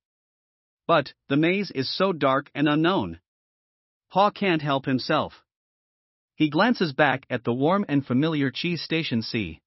But, 0.86 1.14
the 1.28 1.36
maze 1.36 1.72
is 1.72 1.92
so 1.92 2.12
dark 2.12 2.48
and 2.54 2.68
unknown. 2.68 3.18
Haw 4.10 4.30
can't 4.30 4.62
help 4.62 4.86
himself. 4.86 5.42
He 6.36 6.48
glances 6.48 6.92
back 6.92 7.26
at 7.28 7.42
the 7.42 7.52
warm 7.52 7.84
and 7.88 8.06
familiar 8.06 8.52
cheese 8.52 8.82
station 8.82 9.22
C. 9.22 9.60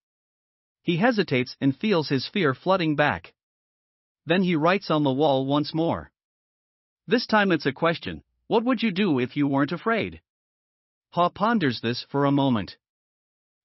He 0.81 0.95
hesitates 0.95 1.57
and 1.59 1.75
feels 1.75 2.07
his 2.07 2.25
fear 2.27 2.53
flooding 2.53 2.95
back. 2.95 3.33
Then 4.25 4.43
he 4.43 4.55
writes 4.55 4.89
on 4.89 5.03
the 5.03 5.11
wall 5.11 5.45
once 5.45 5.73
more. 5.73 6.11
This 7.07 7.25
time 7.27 7.51
it's 7.51 7.65
a 7.65 7.73
question 7.73 8.23
what 8.47 8.63
would 8.65 8.83
you 8.83 8.91
do 8.91 9.19
if 9.19 9.35
you 9.35 9.47
weren't 9.47 9.71
afraid? 9.71 10.21
Haw 11.11 11.29
ponders 11.29 11.81
this 11.81 12.05
for 12.09 12.25
a 12.25 12.31
moment. 12.31 12.77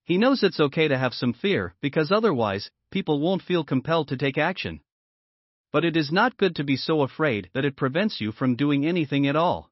He 0.05 0.19
knows 0.19 0.43
it's 0.43 0.61
okay 0.61 0.89
to 0.89 0.99
have 0.99 1.13
some 1.13 1.33
fear 1.33 1.75
because 1.81 2.11
otherwise, 2.11 2.71
people 2.91 3.21
won't 3.21 3.43
feel 3.43 3.65
compelled 3.65 4.09
to 4.09 4.17
take 4.17 4.39
action. 4.39 4.81
But 5.71 5.85
it 5.85 5.97
is 5.97 6.11
not 6.11 6.39
good 6.39 6.57
to 6.57 6.65
be 6.65 6.77
so 6.77 7.03
afraid 7.03 7.51
that 7.53 7.65
it 7.65 7.77
prevents 7.77 8.21
you 8.21 8.33
from 8.33 8.57
doing 8.57 8.87
anything 8.87 9.27
at 9.27 9.37
all. 9.37 9.71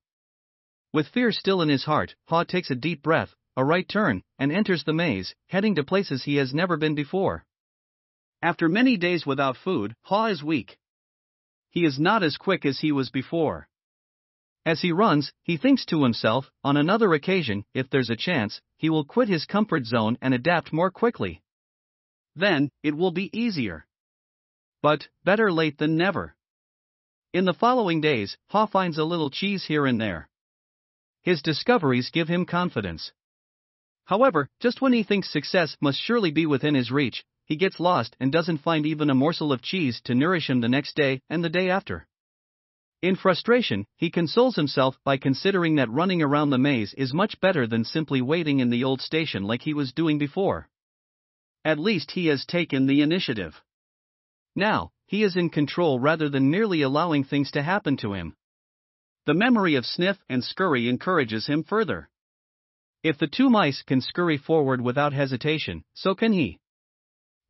With 0.93 1.09
fear 1.09 1.33
still 1.33 1.62
in 1.62 1.69
his 1.69 1.85
heart, 1.85 2.14
Haw 2.26 2.45
takes 2.45 2.71
a 2.71 2.75
deep 2.75 3.02
breath, 3.02 3.35
a 3.57 3.64
right 3.64 3.88
turn, 3.88 4.23
and 4.38 4.52
enters 4.52 4.85
the 4.85 4.93
maze, 4.93 5.35
heading 5.47 5.75
to 5.76 5.85
places 5.85 6.25
he 6.25 6.37
has 6.37 6.52
never 6.52 6.76
been 6.76 6.95
before. 6.95 7.47
After 8.46 8.68
many 8.68 8.96
days 8.96 9.26
without 9.26 9.56
food, 9.56 9.96
Haw 10.02 10.26
is 10.26 10.40
weak. 10.40 10.78
He 11.68 11.84
is 11.84 11.98
not 11.98 12.22
as 12.22 12.36
quick 12.36 12.64
as 12.64 12.78
he 12.78 12.92
was 12.92 13.10
before. 13.10 13.66
As 14.64 14.82
he 14.82 14.92
runs, 14.92 15.32
he 15.42 15.56
thinks 15.56 15.84
to 15.86 16.04
himself, 16.04 16.48
on 16.62 16.76
another 16.76 17.12
occasion, 17.12 17.64
if 17.74 17.90
there's 17.90 18.08
a 18.08 18.14
chance, 18.14 18.60
he 18.76 18.88
will 18.88 19.04
quit 19.04 19.28
his 19.28 19.46
comfort 19.46 19.84
zone 19.84 20.16
and 20.22 20.32
adapt 20.32 20.72
more 20.72 20.92
quickly. 20.92 21.42
Then, 22.36 22.70
it 22.84 22.96
will 22.96 23.10
be 23.10 23.36
easier. 23.36 23.84
But, 24.80 25.08
better 25.24 25.50
late 25.50 25.78
than 25.78 25.96
never. 25.96 26.36
In 27.32 27.46
the 27.46 27.60
following 27.64 28.00
days, 28.00 28.38
Haw 28.50 28.66
finds 28.66 28.96
a 28.96 29.02
little 29.02 29.28
cheese 29.28 29.64
here 29.64 29.86
and 29.86 30.00
there. 30.00 30.28
His 31.20 31.42
discoveries 31.42 32.10
give 32.10 32.28
him 32.28 32.46
confidence. 32.46 33.10
However, 34.04 34.48
just 34.60 34.80
when 34.80 34.92
he 34.92 35.02
thinks 35.02 35.32
success 35.32 35.76
must 35.80 35.98
surely 36.00 36.30
be 36.30 36.46
within 36.46 36.76
his 36.76 36.92
reach, 36.92 37.24
he 37.46 37.56
gets 37.56 37.80
lost 37.80 38.16
and 38.20 38.30
doesn't 38.30 38.58
find 38.58 38.84
even 38.84 39.08
a 39.08 39.14
morsel 39.14 39.52
of 39.52 39.62
cheese 39.62 40.00
to 40.04 40.14
nourish 40.14 40.50
him 40.50 40.60
the 40.60 40.68
next 40.68 40.94
day 40.94 41.22
and 41.30 41.42
the 41.42 41.48
day 41.48 41.70
after. 41.70 42.06
In 43.02 43.14
frustration, 43.14 43.86
he 43.96 44.10
consoles 44.10 44.56
himself 44.56 44.98
by 45.04 45.16
considering 45.16 45.76
that 45.76 45.90
running 45.90 46.22
around 46.22 46.50
the 46.50 46.58
maze 46.58 46.92
is 46.94 47.14
much 47.14 47.40
better 47.40 47.66
than 47.66 47.84
simply 47.84 48.20
waiting 48.20 48.58
in 48.58 48.70
the 48.70 48.84
old 48.84 49.00
station 49.00 49.44
like 49.44 49.62
he 49.62 49.74
was 49.74 49.92
doing 49.92 50.18
before. 50.18 50.68
At 51.64 51.78
least 51.78 52.10
he 52.12 52.26
has 52.26 52.44
taken 52.44 52.86
the 52.86 53.02
initiative. 53.02 53.62
Now, 54.54 54.90
he 55.06 55.22
is 55.22 55.36
in 55.36 55.50
control 55.50 56.00
rather 56.00 56.28
than 56.28 56.50
merely 56.50 56.82
allowing 56.82 57.22
things 57.24 57.52
to 57.52 57.62
happen 57.62 57.96
to 57.98 58.14
him. 58.14 58.34
The 59.26 59.34
memory 59.34 59.74
of 59.74 59.86
Sniff 59.86 60.18
and 60.28 60.42
Scurry 60.42 60.88
encourages 60.88 61.46
him 61.46 61.62
further. 61.62 62.08
If 63.02 63.18
the 63.18 63.28
two 63.28 63.50
mice 63.50 63.82
can 63.82 64.00
scurry 64.00 64.36
forward 64.36 64.80
without 64.80 65.12
hesitation, 65.12 65.84
so 65.94 66.14
can 66.14 66.32
he. 66.32 66.58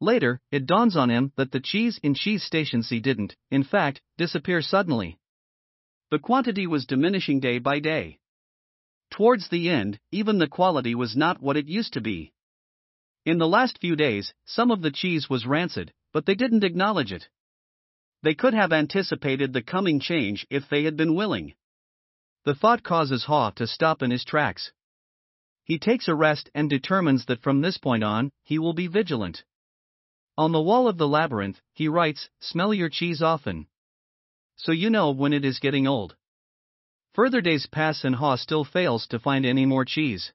Later, 0.01 0.41
it 0.51 0.67
dawns 0.67 0.97
on 0.97 1.11
him 1.11 1.33
that 1.37 1.53
the 1.53 1.61
cheese 1.61 1.99
in 2.03 2.15
Cheese 2.15 2.45
Station 2.45 2.83
C 2.83 3.01
didn't, 3.01 3.35
in 3.51 3.65
fact, 3.65 4.03
disappear 4.19 4.61
suddenly. 4.61 5.19
The 6.11 6.19
quantity 6.19 6.67
was 6.67 6.87
diminishing 6.87 7.41
day 7.41 7.59
by 7.59 7.81
day. 7.81 8.19
Towards 9.11 9.49
the 9.49 9.71
end, 9.71 9.99
even 10.13 10.39
the 10.39 10.49
quality 10.49 10.95
was 10.95 11.17
not 11.17 11.41
what 11.41 11.57
it 11.57 11.67
used 11.67 11.95
to 11.95 12.01
be. 12.01 12.33
In 13.25 13.39
the 13.39 13.49
last 13.49 13.79
few 13.79 13.97
days, 13.97 14.35
some 14.45 14.71
of 14.71 14.83
the 14.83 14.91
cheese 14.91 15.31
was 15.31 15.47
rancid, 15.47 15.93
but 16.13 16.27
they 16.27 16.35
didn't 16.35 16.65
acknowledge 16.65 17.11
it. 17.11 17.29
They 18.23 18.35
could 18.35 18.55
have 18.55 18.73
anticipated 18.73 19.53
the 19.53 19.63
coming 19.63 19.99
change 20.01 20.47
if 20.51 20.69
they 20.69 20.85
had 20.85 20.97
been 20.97 21.15
willing. 21.15 21.55
The 22.45 22.55
thought 22.55 22.83
causes 22.83 23.25
Haw 23.25 23.51
to 23.53 23.67
stop 23.67 24.03
in 24.03 24.11
his 24.11 24.25
tracks. 24.25 24.73
He 25.65 25.79
takes 25.79 26.07
a 26.07 26.15
rest 26.15 26.51
and 26.55 26.71
determines 26.71 27.25
that 27.27 27.43
from 27.43 27.61
this 27.61 27.79
point 27.79 28.05
on, 28.05 28.31
he 28.45 28.59
will 28.59 28.75
be 28.75 28.87
vigilant. 28.87 29.43
On 30.39 30.53
the 30.53 30.61
wall 30.61 30.87
of 30.87 30.99
the 30.99 31.09
labyrinth, 31.09 31.63
he 31.73 31.89
writes, 31.89 32.29
Smell 32.41 32.75
your 32.75 32.91
cheese 32.91 33.23
often. 33.23 33.67
So 34.57 34.71
you 34.73 34.91
know 34.91 35.11
when 35.11 35.33
it 35.33 35.45
is 35.45 35.59
getting 35.59 35.87
old. 35.87 36.15
Further 37.15 37.41
days 37.41 37.67
pass 37.67 38.05
and 38.05 38.17
Haw 38.17 38.37
still 38.37 38.65
fails 38.65 39.07
to 39.07 39.19
find 39.19 39.47
any 39.47 39.65
more 39.65 39.87
cheese. 39.87 40.35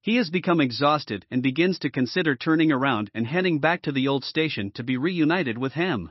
He 0.00 0.16
has 0.16 0.30
become 0.30 0.60
exhausted 0.60 1.26
and 1.30 1.42
begins 1.42 1.78
to 1.80 1.90
consider 1.90 2.34
turning 2.34 2.72
around 2.72 3.10
and 3.12 3.26
heading 3.26 3.58
back 3.58 3.82
to 3.82 3.92
the 3.92 4.08
old 4.08 4.24
station 4.24 4.70
to 4.72 4.82
be 4.82 4.96
reunited 4.96 5.58
with 5.58 5.74
Hem. 5.74 6.10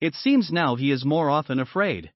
It 0.00 0.16
seems 0.16 0.50
now 0.50 0.74
he 0.74 0.90
is 0.90 1.04
more 1.04 1.30
often 1.30 1.60
afraid. 1.60 2.12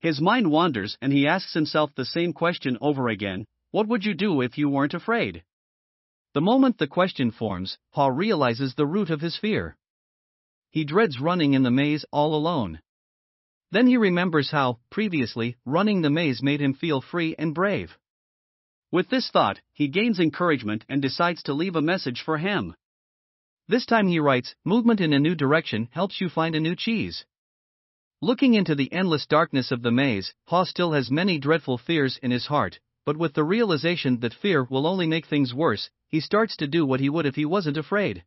His 0.00 0.20
mind 0.20 0.50
wanders 0.50 0.98
and 1.00 1.12
he 1.12 1.28
asks 1.28 1.54
himself 1.54 1.94
the 1.94 2.04
same 2.04 2.32
question 2.32 2.76
over 2.80 3.08
again 3.08 3.46
what 3.70 3.86
would 3.86 4.04
you 4.04 4.14
do 4.14 4.40
if 4.40 4.58
you 4.58 4.68
weren't 4.68 4.94
afraid? 4.94 5.44
The 6.36 6.42
moment 6.42 6.76
the 6.76 6.86
question 6.86 7.30
forms, 7.30 7.78
Haw 7.92 8.08
realizes 8.08 8.74
the 8.74 8.84
root 8.84 9.08
of 9.08 9.22
his 9.22 9.38
fear. 9.38 9.74
He 10.68 10.84
dreads 10.84 11.18
running 11.18 11.54
in 11.54 11.62
the 11.62 11.70
maze 11.70 12.04
all 12.12 12.34
alone. 12.34 12.82
Then 13.70 13.86
he 13.86 13.96
remembers 13.96 14.50
how, 14.50 14.80
previously, 14.90 15.56
running 15.64 16.02
the 16.02 16.10
maze 16.10 16.42
made 16.42 16.60
him 16.60 16.74
feel 16.74 17.00
free 17.00 17.34
and 17.38 17.54
brave. 17.54 17.96
With 18.92 19.08
this 19.08 19.30
thought, 19.30 19.62
he 19.72 19.88
gains 19.88 20.20
encouragement 20.20 20.84
and 20.90 21.00
decides 21.00 21.42
to 21.44 21.54
leave 21.54 21.74
a 21.74 21.80
message 21.80 22.20
for 22.20 22.36
Hem. 22.36 22.74
This 23.66 23.86
time 23.86 24.06
he 24.06 24.20
writes 24.20 24.54
Movement 24.62 25.00
in 25.00 25.14
a 25.14 25.18
new 25.18 25.34
direction 25.34 25.88
helps 25.92 26.20
you 26.20 26.28
find 26.28 26.54
a 26.54 26.60
new 26.60 26.76
cheese. 26.76 27.24
Looking 28.20 28.52
into 28.52 28.74
the 28.74 28.92
endless 28.92 29.24
darkness 29.24 29.70
of 29.70 29.80
the 29.80 29.90
maze, 29.90 30.34
Haw 30.48 30.64
still 30.64 30.92
has 30.92 31.10
many 31.10 31.38
dreadful 31.38 31.78
fears 31.78 32.18
in 32.22 32.30
his 32.30 32.44
heart, 32.44 32.78
but 33.06 33.16
with 33.16 33.34
the 33.34 33.44
realization 33.44 34.18
that 34.20 34.34
fear 34.34 34.64
will 34.64 34.86
only 34.86 35.06
make 35.06 35.26
things 35.26 35.54
worse, 35.54 35.88
he 36.08 36.20
starts 36.20 36.56
to 36.56 36.66
do 36.66 36.84
what 36.84 36.98
he 36.98 37.08
would 37.08 37.24
if 37.24 37.36
he 37.36 37.44
wasn't 37.44 37.76
afraid. 37.76 38.24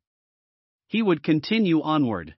He 0.87 1.01
would 1.01 1.21
continue 1.21 1.81
onward. 1.81 2.35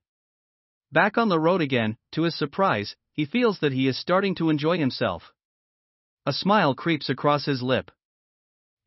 Back 0.92 1.20
on 1.20 1.30
the 1.30 1.40
road 1.40 1.62
again, 1.62 1.98
to 2.14 2.24
his 2.24 2.36
surprise, 2.36 2.96
he 3.14 3.26
feels 3.26 3.60
that 3.60 3.72
he 3.72 3.88
is 3.88 3.98
starting 3.98 4.34
to 4.36 4.50
enjoy 4.50 4.80
himself. 4.80 5.32
A 6.26 6.34
smile 6.34 6.74
creeps 6.74 7.10
across 7.10 7.46
his 7.46 7.62
lip. 7.62 7.92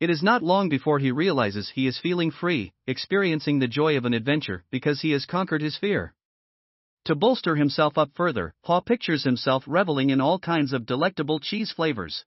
It 0.01 0.09
is 0.09 0.21
not 0.21 0.43
long 0.43 0.67
before 0.67 0.99
he 0.99 1.11
realizes 1.11 1.69
he 1.69 1.87
is 1.87 1.97
feeling 1.97 2.31
free, 2.31 2.73
experiencing 2.85 3.59
the 3.59 3.67
joy 3.69 3.95
of 3.95 4.03
an 4.03 4.13
adventure 4.13 4.65
because 4.69 4.99
he 4.99 5.11
has 5.11 5.25
conquered 5.25 5.61
his 5.61 5.77
fear. 5.77 6.13
To 7.05 7.15
bolster 7.15 7.55
himself 7.55 7.97
up 7.97 8.11
further, 8.15 8.53
Haw 8.65 8.81
pictures 8.81 9.23
himself 9.23 9.63
reveling 9.65 10.09
in 10.09 10.19
all 10.19 10.39
kinds 10.39 10.73
of 10.73 10.85
delectable 10.85 11.39
cheese 11.39 11.71
flavors. 11.71 12.25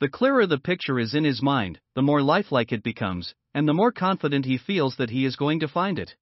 The 0.00 0.08
clearer 0.08 0.46
the 0.46 0.58
picture 0.58 1.00
is 1.00 1.12
in 1.12 1.24
his 1.24 1.42
mind, 1.42 1.80
the 1.94 2.02
more 2.02 2.22
lifelike 2.22 2.70
it 2.70 2.84
becomes, 2.84 3.34
and 3.52 3.66
the 3.66 3.74
more 3.74 3.90
confident 3.90 4.44
he 4.44 4.56
feels 4.56 4.94
that 4.96 5.10
he 5.10 5.24
is 5.24 5.34
going 5.34 5.58
to 5.60 5.66
find 5.66 5.98
it. 5.98 6.14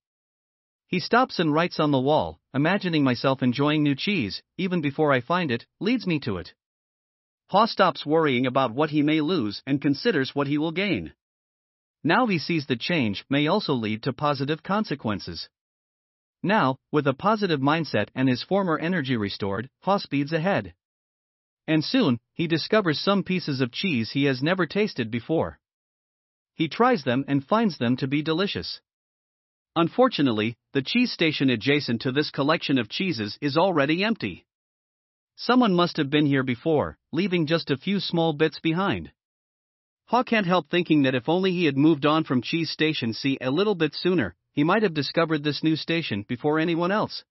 He 0.87 0.99
stops 0.99 1.37
and 1.37 1.53
writes 1.53 1.79
on 1.79 1.91
the 1.91 1.99
wall, 1.99 2.39
imagining 2.55 3.03
myself 3.03 3.43
enjoying 3.43 3.83
new 3.83 3.93
cheese, 3.93 4.41
even 4.57 4.81
before 4.81 5.11
I 5.11 5.21
find 5.21 5.51
it, 5.51 5.67
leads 5.79 6.07
me 6.07 6.19
to 6.21 6.37
it. 6.37 6.55
Haw 7.49 7.65
stops 7.65 8.03
worrying 8.03 8.47
about 8.47 8.73
what 8.73 8.89
he 8.89 9.03
may 9.03 9.21
lose 9.21 9.61
and 9.67 9.79
considers 9.79 10.33
what 10.33 10.47
he 10.47 10.57
will 10.57 10.71
gain. 10.71 11.13
Now 12.03 12.25
he 12.25 12.39
sees 12.39 12.65
the 12.65 12.77
change 12.77 13.25
may 13.29 13.45
also 13.45 13.73
lead 13.73 14.01
to 14.03 14.13
positive 14.13 14.63
consequences. 14.63 15.49
Now, 16.41 16.77
with 16.91 17.05
a 17.05 17.13
positive 17.13 17.59
mindset 17.59 18.09
and 18.15 18.27
his 18.27 18.43
former 18.43 18.79
energy 18.79 19.17
restored, 19.17 19.69
Haw 19.81 19.97
speeds 19.97 20.33
ahead. 20.33 20.73
And 21.67 21.83
soon, 21.83 22.19
he 22.33 22.47
discovers 22.47 22.99
some 22.99 23.23
pieces 23.23 23.59
of 23.59 23.71
cheese 23.71 24.11
he 24.11 24.23
has 24.23 24.41
never 24.41 24.65
tasted 24.65 25.11
before. 25.11 25.59
He 26.55 26.69
tries 26.69 27.03
them 27.03 27.25
and 27.27 27.45
finds 27.45 27.77
them 27.77 27.97
to 27.97 28.07
be 28.07 28.21
delicious. 28.21 28.81
Unfortunately, 29.75 30.55
the 30.73 30.81
cheese 30.81 31.11
station 31.11 31.49
adjacent 31.49 32.01
to 32.01 32.11
this 32.11 32.31
collection 32.31 32.77
of 32.77 32.89
cheeses 32.89 33.37
is 33.41 33.57
already 33.57 34.03
empty. 34.03 34.45
Someone 35.35 35.75
must 35.75 35.97
have 35.97 36.09
been 36.09 36.25
here 36.25 36.41
before, 36.41 36.97
leaving 37.11 37.45
just 37.45 37.69
a 37.69 37.77
few 37.77 37.99
small 37.99 38.33
bits 38.33 38.59
behind. 38.59 39.11
Haw 40.05 40.23
can't 40.23 40.47
help 40.47 40.69
thinking 40.69 41.03
that 41.03 41.13
if 41.13 41.29
only 41.29 41.51
he 41.51 41.65
had 41.65 41.77
moved 41.77 42.05
on 42.05 42.23
from 42.23 42.41
Cheese 42.41 42.71
Station 42.71 43.13
C 43.13 43.37
a 43.41 43.51
little 43.51 43.75
bit 43.75 43.93
sooner, 43.93 44.35
he 44.51 44.63
might 44.63 44.81
have 44.83 44.95
discovered 44.95 45.43
this 45.43 45.63
new 45.63 45.75
station 45.75 46.23
before 46.27 46.57
anyone 46.59 46.91
else. 46.91 47.23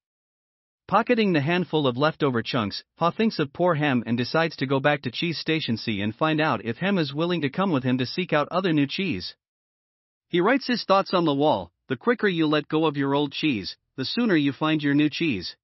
Pocketing 0.88 1.32
the 1.32 1.40
handful 1.40 1.88
of 1.88 1.96
leftover 1.96 2.44
chunks, 2.44 2.84
Haw 2.98 3.10
thinks 3.10 3.40
of 3.40 3.52
poor 3.52 3.74
Hem 3.74 4.04
and 4.06 4.16
decides 4.16 4.54
to 4.56 4.66
go 4.66 4.78
back 4.78 5.02
to 5.02 5.10
Cheese 5.10 5.36
Station 5.36 5.76
C 5.76 6.00
and 6.00 6.14
find 6.14 6.40
out 6.40 6.64
if 6.64 6.76
Hem 6.76 6.96
is 6.98 7.12
willing 7.12 7.40
to 7.40 7.50
come 7.50 7.72
with 7.72 7.82
him 7.82 7.98
to 7.98 8.06
seek 8.06 8.32
out 8.32 8.46
other 8.52 8.72
new 8.72 8.86
cheese. 8.86 9.34
He 10.28 10.40
writes 10.40 10.68
his 10.68 10.84
thoughts 10.84 11.12
on 11.12 11.24
the 11.24 11.34
wall 11.34 11.72
the 11.88 11.96
quicker 11.96 12.28
you 12.28 12.46
let 12.46 12.68
go 12.68 12.86
of 12.86 12.96
your 12.96 13.14
old 13.14 13.32
cheese, 13.32 13.76
the 13.96 14.04
sooner 14.04 14.36
you 14.36 14.52
find 14.52 14.80
your 14.80 14.94
new 14.94 15.10
cheese. 15.10 15.56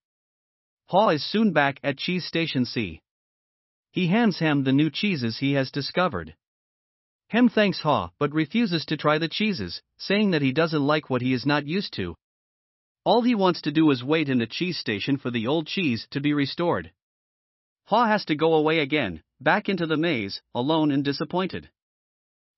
Haw 0.86 1.10
is 1.10 1.24
soon 1.24 1.52
back 1.52 1.78
at 1.84 1.98
Cheese 1.98 2.26
Station 2.26 2.64
C. 2.64 3.00
He 3.92 4.08
hands 4.08 4.40
Hem 4.40 4.64
the 4.64 4.72
new 4.72 4.90
cheeses 4.90 5.38
he 5.38 5.52
has 5.52 5.70
discovered. 5.70 6.34
Hem 7.28 7.48
thanks 7.48 7.80
Haw 7.80 8.10
but 8.18 8.32
refuses 8.32 8.84
to 8.86 8.96
try 8.96 9.18
the 9.18 9.28
cheeses, 9.28 9.82
saying 9.98 10.32
that 10.32 10.42
he 10.42 10.52
doesn't 10.52 10.84
like 10.84 11.08
what 11.08 11.22
he 11.22 11.32
is 11.32 11.46
not 11.46 11.66
used 11.66 11.92
to. 11.94 12.16
All 13.04 13.22
he 13.22 13.34
wants 13.34 13.62
to 13.62 13.72
do 13.72 13.90
is 13.90 14.04
wait 14.04 14.28
in 14.28 14.38
the 14.38 14.46
cheese 14.46 14.78
station 14.78 15.16
for 15.16 15.30
the 15.30 15.48
old 15.48 15.66
cheese 15.66 16.06
to 16.12 16.20
be 16.20 16.32
restored. 16.32 16.92
Haw 17.86 18.06
has 18.06 18.24
to 18.26 18.36
go 18.36 18.54
away 18.54 18.78
again, 18.78 19.22
back 19.40 19.68
into 19.68 19.86
the 19.86 19.96
maze, 19.96 20.40
alone 20.54 20.92
and 20.92 21.04
disappointed. 21.04 21.68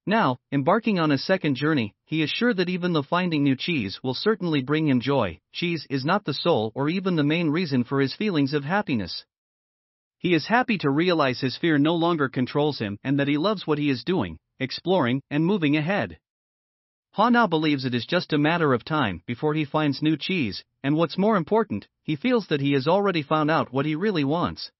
Now, 0.06 0.36
embarking 0.52 0.98
on 0.98 1.10
a 1.10 1.16
second 1.16 1.54
journey, 1.54 1.94
he 2.04 2.20
is 2.20 2.28
sure 2.28 2.52
that 2.52 2.68
even 2.68 2.92
the 2.92 3.02
finding 3.02 3.42
new 3.42 3.56
cheese 3.56 4.02
will 4.02 4.12
certainly 4.12 4.60
bring 4.60 4.86
him 4.86 5.00
joy, 5.00 5.40
cheese 5.52 5.86
is 5.88 6.04
not 6.04 6.26
the 6.26 6.34
sole 6.34 6.72
or 6.74 6.90
even 6.90 7.16
the 7.16 7.24
main 7.24 7.48
reason 7.48 7.84
for 7.84 8.02
his 8.02 8.14
feelings 8.14 8.52
of 8.52 8.64
happiness. 8.64 9.24
He 10.18 10.34
is 10.34 10.46
happy 10.46 10.76
to 10.78 10.90
realize 10.90 11.40
his 11.40 11.56
fear 11.56 11.78
no 11.78 11.94
longer 11.94 12.28
controls 12.28 12.78
him 12.78 12.98
and 13.02 13.18
that 13.18 13.28
he 13.28 13.38
loves 13.38 13.66
what 13.66 13.78
he 13.78 13.88
is 13.88 14.04
doing, 14.04 14.38
exploring, 14.60 15.22
and 15.30 15.44
moving 15.44 15.76
ahead. 15.78 16.18
Haw 17.14 17.28
now 17.28 17.46
believes 17.46 17.84
it 17.84 17.94
is 17.94 18.06
just 18.06 18.32
a 18.32 18.38
matter 18.38 18.72
of 18.72 18.84
time 18.84 19.22
before 19.24 19.54
he 19.54 19.64
finds 19.64 20.02
new 20.02 20.16
cheese, 20.16 20.64
and 20.82 20.96
what's 20.96 21.16
more 21.16 21.36
important, 21.36 21.86
he 22.02 22.16
feels 22.16 22.48
that 22.48 22.60
he 22.60 22.72
has 22.72 22.88
already 22.88 23.22
found 23.22 23.52
out 23.52 23.72
what 23.72 23.86
he 23.86 23.94
really 23.94 24.24
wants. 24.24 24.72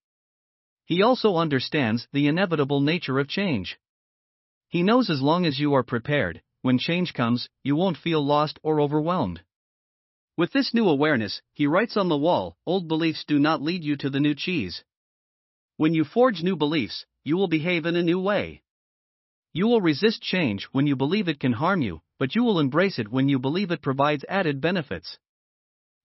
He 0.85 1.01
also 1.01 1.37
understands 1.37 2.09
the 2.13 2.27
inevitable 2.27 2.81
nature 2.81 3.21
of 3.21 3.29
change. 3.29 3.79
He 4.67 4.83
knows 4.83 5.11
as 5.11 5.23
long 5.23 5.47
as 5.47 5.61
you 5.61 5.75
are 5.75 5.85
prepared, 5.85 6.43
when 6.61 6.77
change 6.77 7.15
comes, 7.15 7.49
you 7.63 7.77
won't 7.77 7.97
feel 7.99 8.21
lost 8.21 8.59
or 8.65 8.81
overwhelmed. 8.81 9.43
With 10.37 10.51
this 10.51 10.75
new 10.75 10.89
awareness, 10.89 11.41
he 11.53 11.69
writes 11.69 11.97
on 11.97 12.09
the 12.09 12.19
wall 12.19 12.57
old 12.67 12.89
beliefs 12.89 13.25
do 13.25 13.39
not 13.39 13.63
lead 13.63 13.85
you 13.85 13.95
to 13.99 14.11
the 14.11 14.19
new 14.19 14.35
cheese. 14.35 14.83
When 15.77 15.95
you 15.95 16.03
forge 16.03 16.43
new 16.43 16.57
beliefs, 16.57 17.07
you 17.23 17.37
will 17.37 17.47
behave 17.47 17.87
in 17.87 17.95
a 17.95 18.03
new 18.03 18.19
way. 18.19 18.65
You 19.53 19.69
will 19.69 19.81
resist 19.81 20.21
change 20.21 20.65
when 20.73 20.89
you 20.89 20.97
believe 20.97 21.29
it 21.29 21.39
can 21.39 21.53
harm 21.53 21.81
you, 21.81 22.01
but 22.19 22.35
you 22.35 22.45
will 22.45 22.59
embrace 22.59 22.99
it 22.99 23.11
when 23.11 23.29
you 23.29 23.39
believe 23.39 23.71
it 23.71 23.83
provides 23.83 24.25
added 24.29 24.61
benefits. 24.61 25.19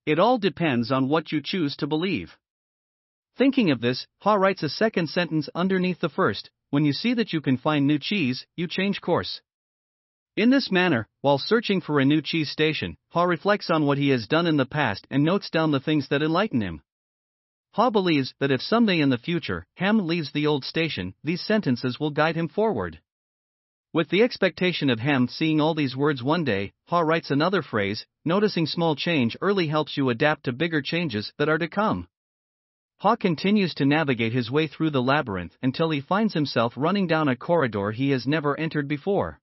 It 0.05 0.19
all 0.19 0.37
depends 0.37 0.91
on 0.91 1.09
what 1.09 1.31
you 1.31 1.41
choose 1.41 1.75
to 1.77 1.87
believe. 1.87 2.37
Thinking 3.37 3.71
of 3.71 3.81
this, 3.81 4.07
Haw 4.19 4.35
writes 4.35 4.63
a 4.63 4.69
second 4.69 5.07
sentence 5.09 5.49
underneath 5.55 5.99
the 5.99 6.09
first 6.09 6.49
when 6.71 6.85
you 6.85 6.93
see 6.93 7.13
that 7.15 7.33
you 7.33 7.41
can 7.41 7.57
find 7.57 7.87
new 7.87 7.97
cheese, 7.97 8.45
you 8.55 8.67
change 8.67 9.01
course. 9.01 9.41
In 10.35 10.51
this 10.51 10.71
manner, 10.71 11.07
while 11.21 11.37
searching 11.37 11.81
for 11.81 11.99
a 11.99 12.05
new 12.05 12.21
cheese 12.21 12.49
station, 12.49 12.95
Haw 13.09 13.23
reflects 13.23 13.69
on 13.69 13.85
what 13.85 13.97
he 13.97 14.09
has 14.09 14.27
done 14.27 14.45
in 14.45 14.57
the 14.57 14.65
past 14.65 15.07
and 15.09 15.23
notes 15.23 15.49
down 15.49 15.71
the 15.71 15.79
things 15.79 16.07
that 16.09 16.21
enlighten 16.21 16.61
him. 16.61 16.81
Haw 17.73 17.89
believes 17.89 18.33
that 18.39 18.51
if 18.51 18.61
someday 18.61 18.99
in 18.99 19.09
the 19.09 19.17
future 19.17 19.65
Hem 19.75 20.07
leaves 20.07 20.31
the 20.31 20.47
old 20.47 20.63
station, 20.63 21.13
these 21.23 21.41
sentences 21.41 21.99
will 21.99 22.11
guide 22.11 22.35
him 22.35 22.47
forward. 22.47 22.99
With 23.91 24.09
the 24.09 24.21
expectation 24.21 24.91
of 24.91 24.99
Hem 24.99 25.27
seeing 25.27 25.59
all 25.59 25.73
these 25.73 25.95
words 25.95 26.21
one 26.21 26.43
day, 26.43 26.73
Haw 26.89 26.99
writes 26.99 27.31
another 27.31 27.63
phrase 27.63 28.05
noticing 28.23 28.67
small 28.67 28.95
change 28.95 29.35
early 29.41 29.67
helps 29.67 29.97
you 29.97 30.09
adapt 30.09 30.43
to 30.43 30.53
bigger 30.53 30.83
changes 30.83 31.33
that 31.39 31.49
are 31.49 31.57
to 31.57 31.67
come. 31.67 32.07
Haw 32.97 33.15
continues 33.15 33.73
to 33.75 33.85
navigate 33.85 34.31
his 34.31 34.51
way 34.51 34.67
through 34.67 34.91
the 34.91 35.01
labyrinth 35.01 35.57
until 35.63 35.89
he 35.89 36.01
finds 36.01 36.35
himself 36.35 36.73
running 36.75 37.07
down 37.07 37.27
a 37.27 37.35
corridor 37.35 37.89
he 37.89 38.11
has 38.11 38.27
never 38.27 38.55
entered 38.59 38.87
before. 38.87 39.39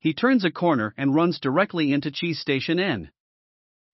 He 0.00 0.12
turns 0.12 0.44
a 0.44 0.50
corner 0.50 0.92
and 0.98 1.14
runs 1.14 1.40
directly 1.40 1.94
into 1.94 2.10
Cheese 2.10 2.38
Station 2.38 2.78
N. 2.78 3.10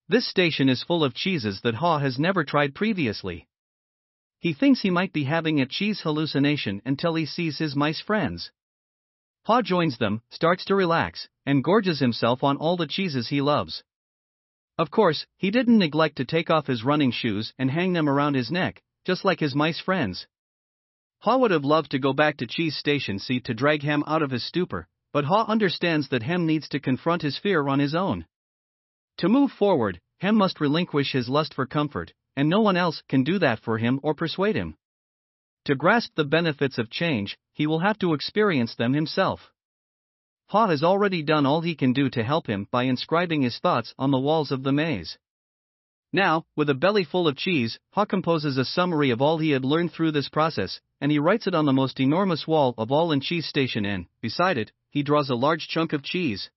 This 0.09 0.27
station 0.27 0.69
is 0.69 0.83
full 0.83 1.05
of 1.05 1.15
cheeses 1.15 1.61
that 1.61 1.77
Haw 1.77 2.01
has 2.01 2.19
never 2.19 2.43
tried 2.43 2.75
previously. 2.75 3.47
He 4.41 4.55
thinks 4.55 4.81
he 4.81 4.91
might 4.91 5.13
be 5.13 5.23
having 5.23 5.61
a 5.61 5.67
cheese 5.67 6.01
hallucination 6.01 6.83
until 6.85 7.15
he 7.15 7.27
sees 7.27 7.59
his 7.59 7.77
mice 7.77 8.01
friends. 8.01 8.51
Haw 9.45 9.61
joins 9.63 9.99
them, 9.99 10.23
starts 10.31 10.65
to 10.67 10.77
relax, 10.77 11.29
and 11.45 11.65
gorges 11.65 11.99
himself 11.99 12.45
on 12.45 12.57
all 12.57 12.77
the 12.77 12.87
cheeses 12.87 13.29
he 13.29 13.41
loves. 13.41 13.83
Of 14.79 14.91
course, 14.91 15.27
he 15.37 15.51
didn't 15.51 15.79
neglect 15.79 16.17
to 16.17 16.25
take 16.25 16.49
off 16.49 16.69
his 16.69 16.85
running 16.85 17.11
shoes 17.11 17.53
and 17.59 17.71
hang 17.71 17.93
them 17.93 18.09
around 18.09 18.35
his 18.35 18.51
neck, 18.51 18.83
just 19.05 19.25
like 19.25 19.41
his 19.41 19.55
mice 19.55 19.81
friends. 19.81 20.27
Haw 21.21 21.39
would 21.39 21.51
have 21.51 21.65
loved 21.65 21.91
to 21.91 21.99
go 21.99 22.13
back 22.13 22.37
to 22.37 22.47
Cheese 22.47 22.77
Station 22.77 23.19
C 23.19 23.41
to 23.41 23.55
drag 23.55 23.83
Hem 23.83 24.05
out 24.07 24.23
of 24.23 24.31
his 24.31 24.45
stupor, 24.45 24.87
but 25.13 25.25
Haw 25.25 25.45
understands 25.47 26.09
that 26.09 26.23
Hem 26.23 26.47
needs 26.47 26.69
to 26.69 26.81
confront 26.81 27.23
his 27.23 27.39
fear 27.39 27.69
on 27.69 27.81
his 27.81 27.95
own. 27.95 28.27
To 29.19 29.29
move 29.29 29.51
forward, 29.51 30.01
Hem 30.21 30.37
must 30.37 30.61
relinquish 30.61 31.13
his 31.13 31.29
lust 31.29 31.53
for 31.53 31.67
comfort, 31.67 32.13
and 32.37 32.49
no 32.49 32.61
one 32.61 32.77
else 32.77 33.03
can 33.09 33.25
do 33.25 33.39
that 33.41 33.61
for 33.61 33.79
him 33.79 33.99
or 34.03 34.15
persuade 34.15 34.57
him. 34.57 34.77
To 35.67 35.77
grasp 35.77 36.15
the 36.17 36.25
benefits 36.25 36.77
of 36.77 36.91
change, 36.91 37.39
he 37.53 37.67
will 37.67 37.79
have 37.79 37.99
to 38.01 38.15
experience 38.15 38.75
them 38.75 38.95
himself. 38.95 39.53
Haw 40.47 40.67
has 40.67 40.83
already 40.83 41.23
done 41.23 41.47
all 41.47 41.61
he 41.61 41.77
can 41.77 41.93
do 41.93 42.11
to 42.11 42.25
help 42.25 42.49
him 42.49 42.67
by 42.71 42.83
inscribing 42.83 43.43
his 43.43 43.59
thoughts 43.59 43.95
on 43.97 44.11
the 44.11 44.19
walls 44.19 44.51
of 44.51 44.65
the 44.65 44.73
maze. 44.73 45.19
Now, 46.13 46.45
with 46.57 46.69
a 46.69 46.75
belly 46.75 47.05
full 47.05 47.29
of 47.29 47.37
cheese, 47.37 47.79
Haw 47.93 48.05
composes 48.05 48.59
a 48.59 48.65
summary 48.65 49.11
of 49.11 49.23
all 49.23 49.39
he 49.39 49.51
had 49.51 49.65
learned 49.65 49.93
through 49.93 50.11
this 50.11 50.29
process, 50.29 50.81
and 51.01 51.11
he 51.11 51.19
writes 51.19 51.47
it 51.47 51.55
on 51.55 51.65
the 51.65 51.73
most 51.73 52.01
enormous 52.01 52.47
wall 52.47 52.75
of 52.77 52.93
all 52.93 53.13
in 53.13 53.21
Cheese 53.21 53.47
Station 53.47 53.87
N. 53.87 54.09
Beside 54.21 54.59
it, 54.59 54.73
he 54.91 55.03
draws 55.03 55.31
a 55.31 55.35
large 55.35 55.69
chunk 55.69 55.93
of 55.93 56.03
cheese. 56.03 56.51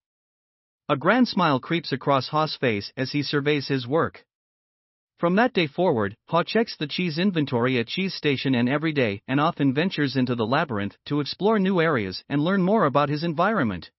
A 0.90 0.98
grand 0.98 1.28
smile 1.28 1.60
creeps 1.60 1.92
across 1.92 2.28
Haw's 2.28 2.56
face 2.56 2.92
as 2.98 3.12
he 3.12 3.24
surveys 3.24 3.68
his 3.68 3.88
work. 3.88 4.26
From 5.18 5.38
that 5.38 5.54
day 5.54 5.68
forward, 5.68 6.18
Haw 6.28 6.44
checks 6.44 6.76
the 6.76 6.88
cheese 6.88 7.18
inventory 7.18 7.80
at 7.80 7.88
Cheese 7.88 8.14
Station 8.14 8.54
N 8.54 8.68
every 8.68 8.92
day 8.92 9.22
and 9.30 9.40
often 9.40 9.74
ventures 9.74 10.18
into 10.18 10.36
the 10.36 10.46
labyrinth 10.46 10.98
to 11.06 11.22
explore 11.22 11.58
new 11.58 11.80
areas 11.80 12.26
and 12.28 12.44
learn 12.44 12.62
more 12.62 12.84
about 12.84 13.08
his 13.08 13.24
environment. 13.24 13.92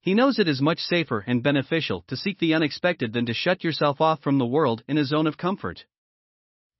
He 0.00 0.12
knows 0.12 0.40
it 0.40 0.48
is 0.48 0.60
much 0.60 0.80
safer 0.80 1.20
and 1.26 1.40
beneficial 1.40 2.02
to 2.08 2.16
seek 2.16 2.40
the 2.40 2.52
unexpected 2.52 3.12
than 3.12 3.26
to 3.26 3.32
shut 3.32 3.62
yourself 3.62 4.00
off 4.00 4.22
from 4.22 4.38
the 4.38 4.46
world 4.46 4.82
in 4.88 4.98
a 4.98 5.04
zone 5.04 5.28
of 5.28 5.38
comfort. 5.38 5.86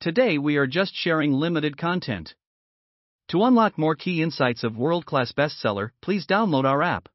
Today 0.01 0.37
we 0.37 0.57
are 0.57 0.67
just 0.67 0.93
sharing 0.93 1.33
limited 1.33 1.79
content. 1.79 2.35
To 3.29 3.45
unlock 3.45 3.79
more 3.79 3.95
key 3.95 4.21
insights 4.21 4.65
of 4.65 4.77
world 4.77 5.07
class 5.07 5.31
bestseller, 5.31 5.91
please 6.03 6.27
download 6.27 6.65
our 6.65 6.83
app. 6.83 7.09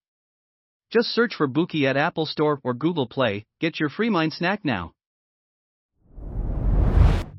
Just 0.90 1.10
search 1.10 1.36
for 1.36 1.50
Bookey 1.50 1.84
at 1.84 1.98
Apple 1.98 2.26
Store 2.26 2.62
or 2.64 2.74
Google 2.74 3.08
Play. 3.08 3.46
Get 3.60 3.80
your 3.80 3.90
free 3.90 4.10
mind 4.10 4.32
snack 4.32 4.64
now. 4.64 4.94